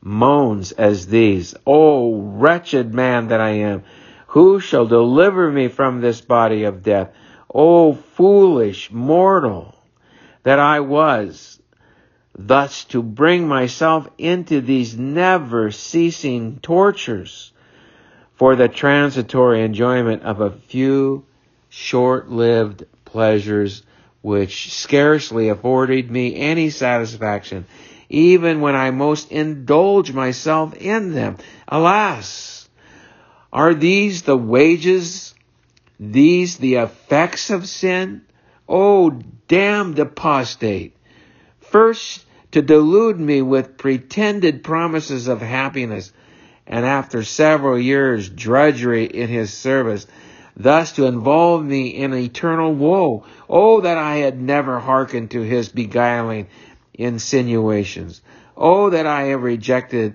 moans 0.00 0.72
as 0.72 1.06
these. 1.08 1.54
O 1.54 1.58
oh, 1.66 2.20
wretched 2.22 2.94
man 2.94 3.28
that 3.28 3.42
I 3.42 3.50
am! 3.50 3.84
Who 4.30 4.60
shall 4.60 4.86
deliver 4.86 5.50
me 5.50 5.66
from 5.66 6.00
this 6.00 6.20
body 6.20 6.62
of 6.62 6.84
death? 6.84 7.10
O 7.52 7.94
foolish 7.94 8.92
mortal 8.92 9.74
that 10.44 10.60
I 10.60 10.78
was, 10.78 11.60
thus 12.38 12.84
to 12.84 13.02
bring 13.02 13.48
myself 13.48 14.08
into 14.18 14.60
these 14.60 14.96
never 14.96 15.72
ceasing 15.72 16.60
tortures 16.62 17.52
for 18.36 18.54
the 18.54 18.68
transitory 18.68 19.64
enjoyment 19.64 20.22
of 20.22 20.40
a 20.40 20.52
few 20.52 21.24
short 21.68 22.30
lived 22.30 22.84
pleasures 23.04 23.82
which 24.22 24.72
scarcely 24.72 25.48
afforded 25.48 26.08
me 26.08 26.36
any 26.36 26.70
satisfaction, 26.70 27.66
even 28.08 28.60
when 28.60 28.76
I 28.76 28.92
most 28.92 29.32
indulge 29.32 30.12
myself 30.12 30.76
in 30.76 31.14
them. 31.14 31.36
Alas! 31.66 32.59
Are 33.52 33.74
these 33.74 34.22
the 34.22 34.36
wages? 34.36 35.34
These 35.98 36.58
the 36.58 36.76
effects 36.76 37.50
of 37.50 37.68
sin? 37.68 38.22
Oh, 38.68 39.10
damned 39.48 39.98
apostate! 39.98 40.96
First, 41.58 42.24
to 42.52 42.62
delude 42.62 43.18
me 43.18 43.42
with 43.42 43.76
pretended 43.76 44.62
promises 44.62 45.26
of 45.26 45.40
happiness, 45.40 46.12
and 46.66 46.86
after 46.86 47.24
several 47.24 47.78
years' 47.78 48.28
drudgery 48.28 49.04
in 49.04 49.28
his 49.28 49.52
service, 49.52 50.06
thus 50.56 50.92
to 50.92 51.06
involve 51.06 51.64
me 51.64 51.88
in 51.88 52.14
eternal 52.14 52.72
woe. 52.72 53.24
Oh, 53.48 53.80
that 53.80 53.98
I 53.98 54.16
had 54.16 54.40
never 54.40 54.78
hearkened 54.78 55.32
to 55.32 55.40
his 55.40 55.68
beguiling 55.68 56.46
insinuations. 56.94 58.20
Oh, 58.56 58.90
that 58.90 59.06
I 59.06 59.24
have 59.24 59.42
rejected 59.42 60.14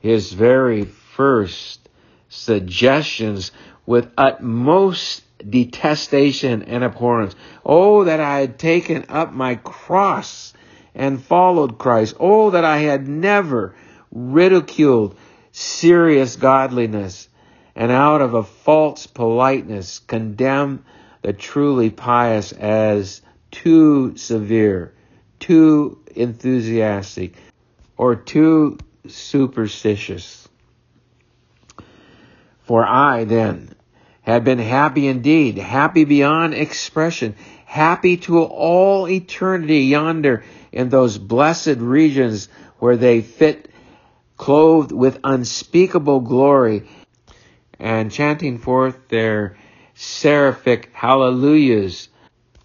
his 0.00 0.32
very 0.32 0.84
first 0.84 1.85
suggestions 2.36 3.52
with 3.86 4.10
utmost 4.16 5.22
detestation 5.48 6.62
and 6.62 6.84
abhorrence. 6.84 7.34
Oh, 7.64 8.04
that 8.04 8.20
I 8.20 8.40
had 8.40 8.58
taken 8.58 9.06
up 9.08 9.32
my 9.32 9.56
cross 9.56 10.52
and 10.94 11.22
followed 11.22 11.78
Christ. 11.78 12.16
Oh, 12.18 12.50
that 12.50 12.64
I 12.64 12.78
had 12.78 13.06
never 13.06 13.74
ridiculed 14.10 15.16
serious 15.52 16.36
godliness 16.36 17.28
and 17.74 17.92
out 17.92 18.22
of 18.22 18.34
a 18.34 18.42
false 18.42 19.06
politeness 19.06 19.98
condemn 19.98 20.84
the 21.22 21.32
truly 21.32 21.90
pious 21.90 22.52
as 22.52 23.20
too 23.50 24.16
severe, 24.16 24.94
too 25.38 25.98
enthusiastic, 26.14 27.34
or 27.96 28.16
too 28.16 28.78
superstitious. 29.06 30.45
For 32.66 32.84
I 32.84 33.24
then 33.24 33.70
had 34.22 34.42
been 34.42 34.58
happy 34.58 35.06
indeed, 35.06 35.56
happy 35.56 36.04
beyond 36.04 36.52
expression, 36.52 37.36
happy 37.64 38.16
to 38.16 38.42
all 38.42 39.08
eternity 39.08 39.82
yonder 39.82 40.42
in 40.72 40.88
those 40.88 41.16
blessed 41.16 41.76
regions 41.78 42.48
where 42.80 42.96
they 42.96 43.20
fit 43.22 43.70
clothed 44.36 44.90
with 44.90 45.20
unspeakable 45.22 46.20
glory 46.20 46.88
and 47.78 48.10
chanting 48.10 48.58
forth 48.58 49.08
their 49.08 49.56
seraphic 49.94 50.90
hallelujahs 50.92 52.08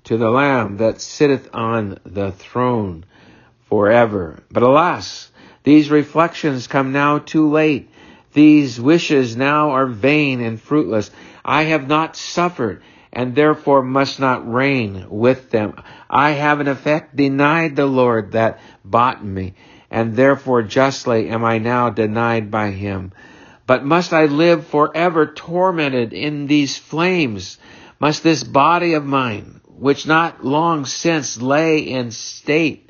to 0.05 0.17
the 0.17 0.31
Lamb 0.31 0.77
that 0.77 0.99
sitteth 0.99 1.47
on 1.53 1.99
the 2.05 2.31
throne 2.31 3.05
forever. 3.69 4.41
But 4.51 4.63
alas, 4.63 5.29
these 5.63 5.91
reflections 5.91 6.65
come 6.65 6.91
now 6.91 7.19
too 7.19 7.51
late. 7.51 7.90
These 8.33 8.79
wishes 8.79 9.35
now 9.35 9.71
are 9.71 9.87
vain 9.87 10.41
and 10.41 10.61
fruitless. 10.61 11.11
I 11.43 11.63
have 11.63 11.87
not 11.87 12.15
suffered 12.15 12.81
and 13.13 13.35
therefore 13.35 13.83
must 13.83 14.19
not 14.19 14.51
reign 14.51 15.05
with 15.09 15.49
them. 15.49 15.75
I 16.09 16.31
have 16.31 16.61
in 16.61 16.67
effect 16.67 17.15
denied 17.15 17.75
the 17.75 17.85
Lord 17.85 18.31
that 18.31 18.59
bought 18.85 19.23
me, 19.23 19.55
and 19.89 20.15
therefore 20.15 20.61
justly 20.63 21.29
am 21.29 21.43
I 21.43 21.57
now 21.57 21.89
denied 21.89 22.49
by 22.49 22.71
him. 22.71 23.11
But 23.67 23.85
must 23.85 24.13
I 24.13 24.25
live 24.25 24.67
forever 24.67 25.27
tormented 25.27 26.13
in 26.13 26.47
these 26.47 26.77
flames? 26.77 27.57
Must 27.99 28.23
this 28.23 28.43
body 28.43 28.93
of 28.93 29.05
mine, 29.05 29.59
which 29.67 30.07
not 30.07 30.45
long 30.45 30.85
since 30.85 31.41
lay 31.41 31.79
in 31.79 32.11
state, 32.11 32.89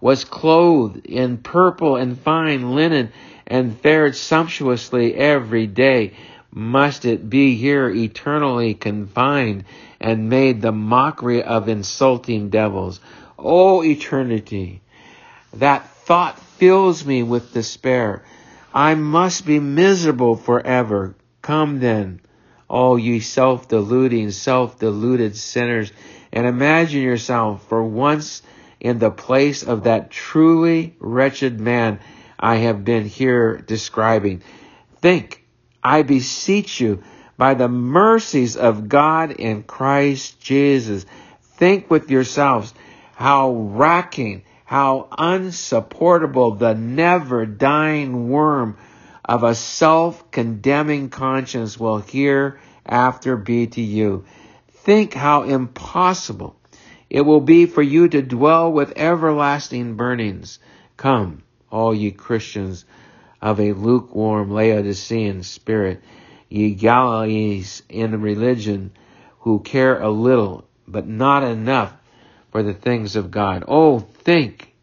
was 0.00 0.24
clothed 0.24 1.06
in 1.06 1.38
purple 1.38 1.96
and 1.96 2.18
fine 2.18 2.74
linen, 2.74 3.12
and 3.48 3.80
fared 3.80 4.14
sumptuously 4.14 5.14
every 5.14 5.66
day, 5.66 6.12
must 6.52 7.04
it 7.04 7.28
be 7.28 7.56
here 7.56 7.88
eternally 7.88 8.74
confined 8.74 9.64
and 10.00 10.28
made 10.28 10.60
the 10.62 10.72
mockery 10.72 11.42
of 11.42 11.68
insulting 11.68 12.50
devils? 12.50 13.00
O 13.38 13.82
eternity, 13.82 14.82
that 15.54 15.88
thought 15.88 16.38
fills 16.38 17.04
me 17.04 17.22
with 17.22 17.54
despair. 17.54 18.22
I 18.72 18.94
must 18.94 19.46
be 19.46 19.58
miserable 19.58 20.36
forever. 20.36 21.14
Come 21.40 21.80
then, 21.80 22.20
all 22.68 22.98
ye 22.98 23.20
self-deluding, 23.20 24.30
self-deluded 24.30 25.36
sinners, 25.36 25.90
and 26.32 26.46
imagine 26.46 27.00
yourself 27.00 27.66
for 27.68 27.82
once 27.82 28.42
in 28.80 28.98
the 28.98 29.10
place 29.10 29.62
of 29.62 29.84
that 29.84 30.10
truly 30.10 30.94
wretched 31.00 31.58
man 31.60 31.98
I 32.38 32.56
have 32.56 32.84
been 32.84 33.04
here 33.04 33.56
describing. 33.58 34.42
Think 35.00 35.44
I 35.82 36.02
beseech 36.02 36.80
you, 36.80 37.02
by 37.36 37.54
the 37.54 37.68
mercies 37.68 38.56
of 38.56 38.88
God 38.88 39.30
in 39.30 39.62
Christ 39.62 40.40
Jesus, 40.40 41.06
think 41.56 41.88
with 41.90 42.10
yourselves 42.10 42.74
how 43.14 43.52
racking, 43.52 44.42
how 44.64 45.08
unsupportable 45.16 46.56
the 46.56 46.74
never 46.74 47.46
dying 47.46 48.28
worm 48.28 48.76
of 49.24 49.44
a 49.44 49.54
self 49.54 50.30
condemning 50.30 51.10
conscience 51.10 51.78
will 51.78 51.98
hereafter 51.98 53.36
be 53.36 53.66
to 53.68 53.80
you. 53.80 54.24
Think 54.70 55.14
how 55.14 55.42
impossible 55.42 56.56
it 57.08 57.20
will 57.20 57.40
be 57.40 57.66
for 57.66 57.82
you 57.82 58.08
to 58.08 58.22
dwell 58.22 58.72
with 58.72 58.92
everlasting 58.96 59.96
burnings. 59.96 60.58
Come, 60.96 61.42
all 61.70 61.94
ye 61.94 62.10
Christians, 62.10 62.84
of 63.40 63.60
a 63.60 63.72
lukewarm 63.72 64.50
Laodicean 64.50 65.42
spirit, 65.42 66.02
ye 66.48 66.74
Gallios 66.74 67.82
in 67.88 68.20
religion 68.20 68.90
who 69.40 69.60
care 69.60 70.00
a 70.00 70.10
little, 70.10 70.64
but 70.86 71.06
not 71.06 71.44
enough 71.44 71.92
for 72.50 72.62
the 72.62 72.74
things 72.74 73.16
of 73.16 73.30
God. 73.30 73.64
Oh, 73.68 74.00
think, 74.00 74.74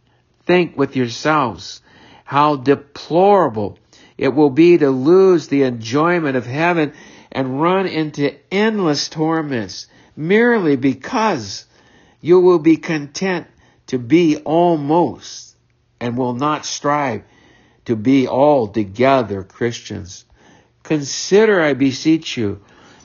think 0.46 0.78
with 0.78 0.96
yourselves 0.96 1.82
how 2.24 2.56
deplorable 2.56 3.78
it 4.18 4.30
will 4.30 4.50
be 4.50 4.78
to 4.78 4.90
lose 4.90 5.48
the 5.48 5.64
enjoyment 5.64 6.38
of 6.38 6.46
heaven 6.46 6.94
and 7.32 7.62
run 7.62 7.86
into 7.86 8.34
endless 8.52 9.10
torments 9.10 9.88
merely 10.16 10.78
because 10.78 11.66
you 12.22 12.40
will 12.40 12.60
be 12.60 12.78
content 12.78 13.48
to 13.88 14.00
be 14.00 14.38
almost 14.38 15.45
and 16.00 16.18
will 16.18 16.34
not 16.34 16.66
strive 16.66 17.24
to 17.86 17.96
be 17.96 18.28
altogether 18.28 19.44
Christians. 19.44 20.26
Consider, 20.84 21.62
I 21.62 21.74
beseech 21.74 22.38
you, 22.38 22.62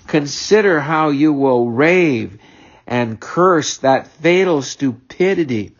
consider 0.06 0.80
how 0.80 1.10
you 1.10 1.32
will 1.32 1.70
rave 1.70 2.38
and 2.86 3.20
curse 3.20 3.78
that 3.78 4.08
fatal 4.08 4.62
stupidity 4.62 5.74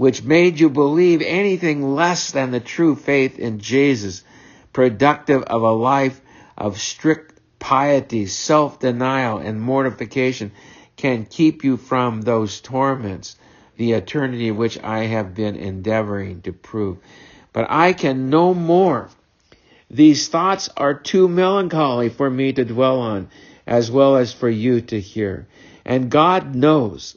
which 0.00 0.22
made 0.22 0.58
you 0.58 0.70
believe 0.70 1.20
anything 1.20 1.94
less 1.94 2.30
than 2.30 2.50
the 2.50 2.58
true 2.58 2.96
faith 2.96 3.38
in 3.38 3.58
Jesus, 3.58 4.24
productive 4.72 5.42
of 5.42 5.60
a 5.60 5.72
life 5.72 6.18
of 6.56 6.80
strict 6.80 7.38
piety, 7.58 8.24
self-denial, 8.24 9.36
and 9.36 9.60
mortification, 9.60 10.52
can 10.96 11.26
keep 11.26 11.64
you 11.64 11.76
from 11.76 12.22
those 12.22 12.62
torments, 12.62 13.36
the 13.80 13.92
eternity 13.92 14.50
which 14.50 14.78
I 14.84 15.04
have 15.04 15.34
been 15.34 15.56
endeavoring 15.56 16.42
to 16.42 16.52
prove. 16.52 16.98
But 17.54 17.66
I 17.70 17.94
can 17.94 18.28
no 18.28 18.52
more. 18.52 19.08
These 19.90 20.28
thoughts 20.28 20.68
are 20.76 20.92
too 20.92 21.28
melancholy 21.28 22.10
for 22.10 22.28
me 22.28 22.52
to 22.52 22.66
dwell 22.66 23.00
on, 23.00 23.30
as 23.66 23.90
well 23.90 24.16
as 24.16 24.34
for 24.34 24.50
you 24.50 24.82
to 24.82 25.00
hear. 25.00 25.48
And 25.82 26.10
God 26.10 26.54
knows, 26.54 27.16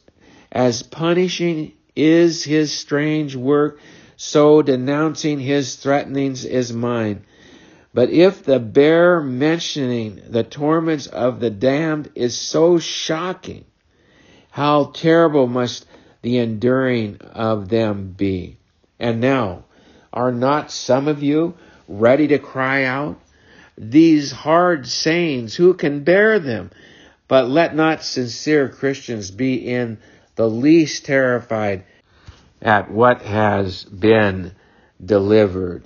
as 0.53 0.83
punishing 0.83 1.73
is 1.97 2.45
his 2.45 2.71
strange 2.71 3.35
work, 3.35 3.81
so 4.15 4.61
denouncing 4.61 5.41
his 5.41 5.75
threatenings 5.75 6.45
is 6.45 6.71
mine. 6.71 7.25
But 7.93 8.09
if 8.09 8.45
the 8.45 8.59
bare 8.59 9.19
mentioning 9.19 10.21
the 10.29 10.45
torments 10.45 11.07
of 11.07 11.41
the 11.41 11.49
damned 11.49 12.11
is 12.15 12.39
so 12.39 12.79
shocking, 12.79 13.65
how 14.49 14.91
terrible 14.93 15.47
must 15.47 15.87
the 16.23 16.39
enduring 16.39 17.17
of 17.21 17.69
them 17.69 18.15
be? 18.17 18.57
And 18.99 19.21
now, 19.21 19.65
are 20.11 20.31
not 20.31 20.71
some 20.71 21.07
of 21.07 21.21
you 21.21 21.53
ready 21.87 22.27
to 22.29 22.39
cry 22.39 22.85
out? 22.85 23.19
These 23.77 24.31
hard 24.31 24.87
sayings, 24.87 25.55
who 25.55 25.75
can 25.75 26.03
bear 26.03 26.39
them? 26.39 26.71
But 27.27 27.47
let 27.47 27.75
not 27.75 28.03
sincere 28.03 28.69
Christians 28.69 29.29
be 29.31 29.55
in 29.55 29.99
the 30.35 30.49
least 30.49 31.05
terrified 31.05 31.83
at 32.61 32.89
what 32.89 33.21
has 33.21 33.83
been 33.83 34.53
delivered. 35.03 35.83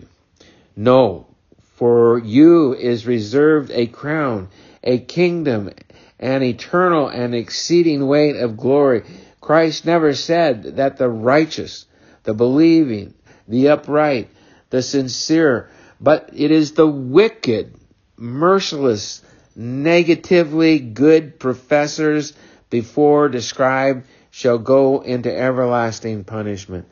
No, 0.76 1.28
for 1.76 2.20
you 2.20 2.74
is 2.76 3.08
reserved 3.08 3.72
a 3.72 3.88
crown, 3.88 4.50
a 4.84 5.00
kingdom, 5.00 5.72
an 6.20 6.44
eternal 6.44 7.08
and 7.08 7.34
exceeding 7.34 8.08
weight 8.08 8.36
of 8.36 8.58
glory. 8.58 9.04
Christ 9.48 9.86
never 9.86 10.14
said 10.14 10.76
that 10.76 10.98
the 10.98 11.08
righteous, 11.08 11.86
the 12.24 12.34
believing, 12.34 13.14
the 13.48 13.70
upright, 13.70 14.30
the 14.72 14.82
sincere, 14.82 15.70
but 16.02 16.32
it 16.34 16.52
is 16.52 16.74
the 16.74 16.86
wicked, 16.86 17.74
merciless, 18.18 19.24
negatively 19.56 20.80
good 20.80 21.40
professors 21.40 22.34
before 22.70 23.30
described 23.30 24.06
shall 24.32 24.58
go 24.58 25.00
into 25.00 25.34
everlasting 25.34 26.26
punishment. 26.26 26.86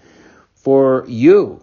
For 0.54 1.04
you 1.10 1.62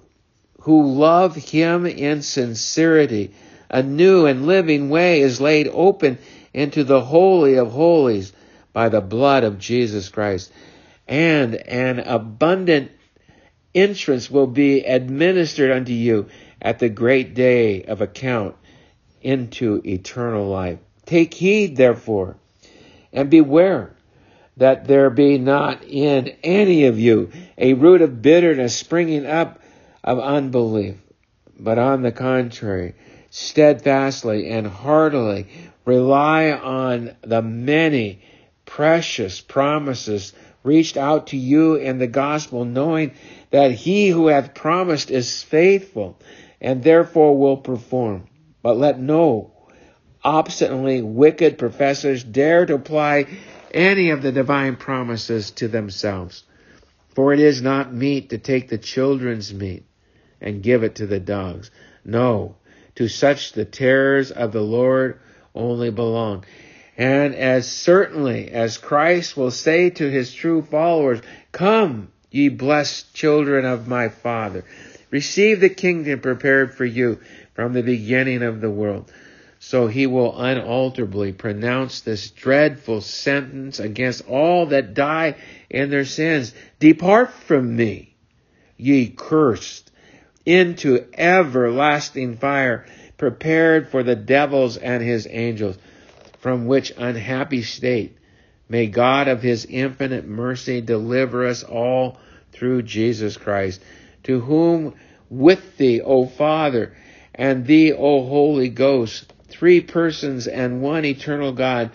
who 0.60 0.92
love 0.92 1.34
him 1.34 1.86
in 1.86 2.20
sincerity, 2.20 3.32
a 3.70 3.82
new 3.82 4.26
and 4.26 4.46
living 4.46 4.90
way 4.90 5.22
is 5.22 5.40
laid 5.40 5.68
open 5.72 6.18
into 6.52 6.84
the 6.84 7.00
Holy 7.00 7.54
of 7.54 7.72
Holies 7.72 8.34
by 8.74 8.90
the 8.90 9.00
blood 9.00 9.42
of 9.42 9.58
Jesus 9.58 10.10
Christ. 10.10 10.52
And 11.08 11.54
an 11.54 12.00
abundant 12.00 12.90
entrance 13.74 14.30
will 14.30 14.46
be 14.46 14.80
administered 14.84 15.70
unto 15.70 15.92
you 15.92 16.28
at 16.60 16.78
the 16.78 16.88
great 16.88 17.34
day 17.34 17.82
of 17.84 18.00
account 18.00 18.56
into 19.20 19.82
eternal 19.84 20.48
life. 20.48 20.78
Take 21.06 21.34
heed, 21.34 21.76
therefore, 21.76 22.36
and 23.12 23.30
beware 23.30 23.94
that 24.56 24.86
there 24.86 25.10
be 25.10 25.38
not 25.38 25.82
in 25.84 26.28
any 26.42 26.84
of 26.84 26.98
you 26.98 27.30
a 27.56 27.74
root 27.74 28.02
of 28.02 28.22
bitterness 28.22 28.76
springing 28.76 29.26
up 29.26 29.60
of 30.04 30.18
unbelief, 30.18 30.96
but 31.58 31.78
on 31.78 32.02
the 32.02 32.12
contrary, 32.12 32.94
steadfastly 33.30 34.50
and 34.50 34.66
heartily 34.66 35.46
rely 35.84 36.52
on 36.52 37.14
the 37.22 37.42
many 37.42 38.20
precious 38.66 39.40
promises 39.40 40.32
reached 40.62 40.96
out 40.96 41.28
to 41.28 41.36
you 41.36 41.74
in 41.74 41.98
the 41.98 42.06
gospel, 42.06 42.64
knowing 42.64 43.12
that 43.50 43.72
he 43.72 44.08
who 44.08 44.28
hath 44.28 44.54
promised 44.54 45.10
is 45.10 45.42
faithful 45.42 46.18
and 46.60 46.82
therefore 46.82 47.38
will 47.38 47.56
perform. 47.56 48.24
But 48.62 48.76
let 48.76 49.00
no 49.00 49.52
obstinately 50.24 51.02
wicked 51.02 51.58
professors 51.58 52.22
dare 52.22 52.64
to 52.66 52.74
apply 52.74 53.26
any 53.72 54.10
of 54.10 54.22
the 54.22 54.32
divine 54.32 54.76
promises 54.76 55.50
to 55.52 55.68
themselves. 55.68 56.44
For 57.14 57.32
it 57.32 57.40
is 57.40 57.60
not 57.60 57.92
meet 57.92 58.30
to 58.30 58.38
take 58.38 58.68
the 58.68 58.78
children's 58.78 59.52
meat 59.52 59.84
and 60.40 60.62
give 60.62 60.82
it 60.82 60.96
to 60.96 61.06
the 61.06 61.20
dogs. 61.20 61.70
No, 62.04 62.56
to 62.94 63.08
such 63.08 63.52
the 63.52 63.64
terrors 63.64 64.30
of 64.30 64.52
the 64.52 64.62
Lord 64.62 65.20
only 65.54 65.90
belong. 65.90 66.44
And 66.96 67.34
as 67.34 67.70
certainly 67.70 68.50
as 68.50 68.78
Christ 68.78 69.36
will 69.36 69.50
say 69.50 69.90
to 69.90 70.10
his 70.10 70.34
true 70.34 70.62
followers, 70.62 71.20
Come, 71.50 72.08
ye 72.30 72.48
blessed 72.48 73.14
children 73.14 73.64
of 73.64 73.88
my 73.88 74.08
Father, 74.08 74.64
receive 75.10 75.60
the 75.60 75.70
kingdom 75.70 76.20
prepared 76.20 76.74
for 76.74 76.84
you 76.84 77.18
from 77.54 77.72
the 77.72 77.82
beginning 77.82 78.42
of 78.42 78.60
the 78.60 78.70
world. 78.70 79.10
So 79.58 79.86
he 79.86 80.06
will 80.06 80.36
unalterably 80.36 81.32
pronounce 81.32 82.00
this 82.00 82.30
dreadful 82.30 83.00
sentence 83.00 83.78
against 83.78 84.26
all 84.28 84.66
that 84.66 84.92
die 84.92 85.36
in 85.70 85.88
their 85.88 86.04
sins. 86.04 86.52
Depart 86.80 87.32
from 87.32 87.76
me, 87.76 88.16
ye 88.76 89.06
cursed, 89.08 89.92
into 90.44 91.06
everlasting 91.14 92.36
fire, 92.38 92.86
prepared 93.16 93.88
for 93.88 94.02
the 94.02 94.16
devils 94.16 94.76
and 94.76 95.00
his 95.00 95.28
angels, 95.30 95.78
from 96.42 96.66
which 96.66 96.92
unhappy 96.98 97.62
state 97.62 98.18
may 98.68 98.88
God 98.88 99.28
of 99.28 99.42
his 99.42 99.64
infinite 99.64 100.26
mercy 100.26 100.80
deliver 100.80 101.46
us 101.46 101.62
all 101.62 102.18
through 102.52 102.82
Jesus 102.82 103.36
Christ, 103.36 103.80
to 104.24 104.40
whom 104.40 104.94
with 105.30 105.76
thee, 105.76 106.00
O 106.00 106.26
Father, 106.26 106.94
and 107.34 107.64
thee, 107.64 107.92
O 107.92 108.26
Holy 108.26 108.68
Ghost, 108.68 109.32
three 109.48 109.80
persons 109.80 110.48
and 110.48 110.82
one 110.82 111.04
eternal 111.04 111.52
God, 111.52 111.90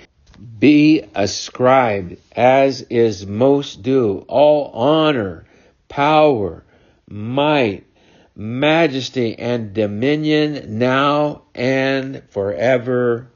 be 0.59 1.03
ascribed 1.13 2.17
as 2.31 2.83
is 2.83 3.25
most 3.27 3.83
due 3.83 4.23
all 4.27 4.71
honor, 4.73 5.45
power, 5.89 6.63
might, 7.09 7.85
majesty, 8.35 9.37
and 9.37 9.73
dominion 9.73 10.77
now 10.77 11.41
and 11.55 12.23
forevermore. 12.29 13.27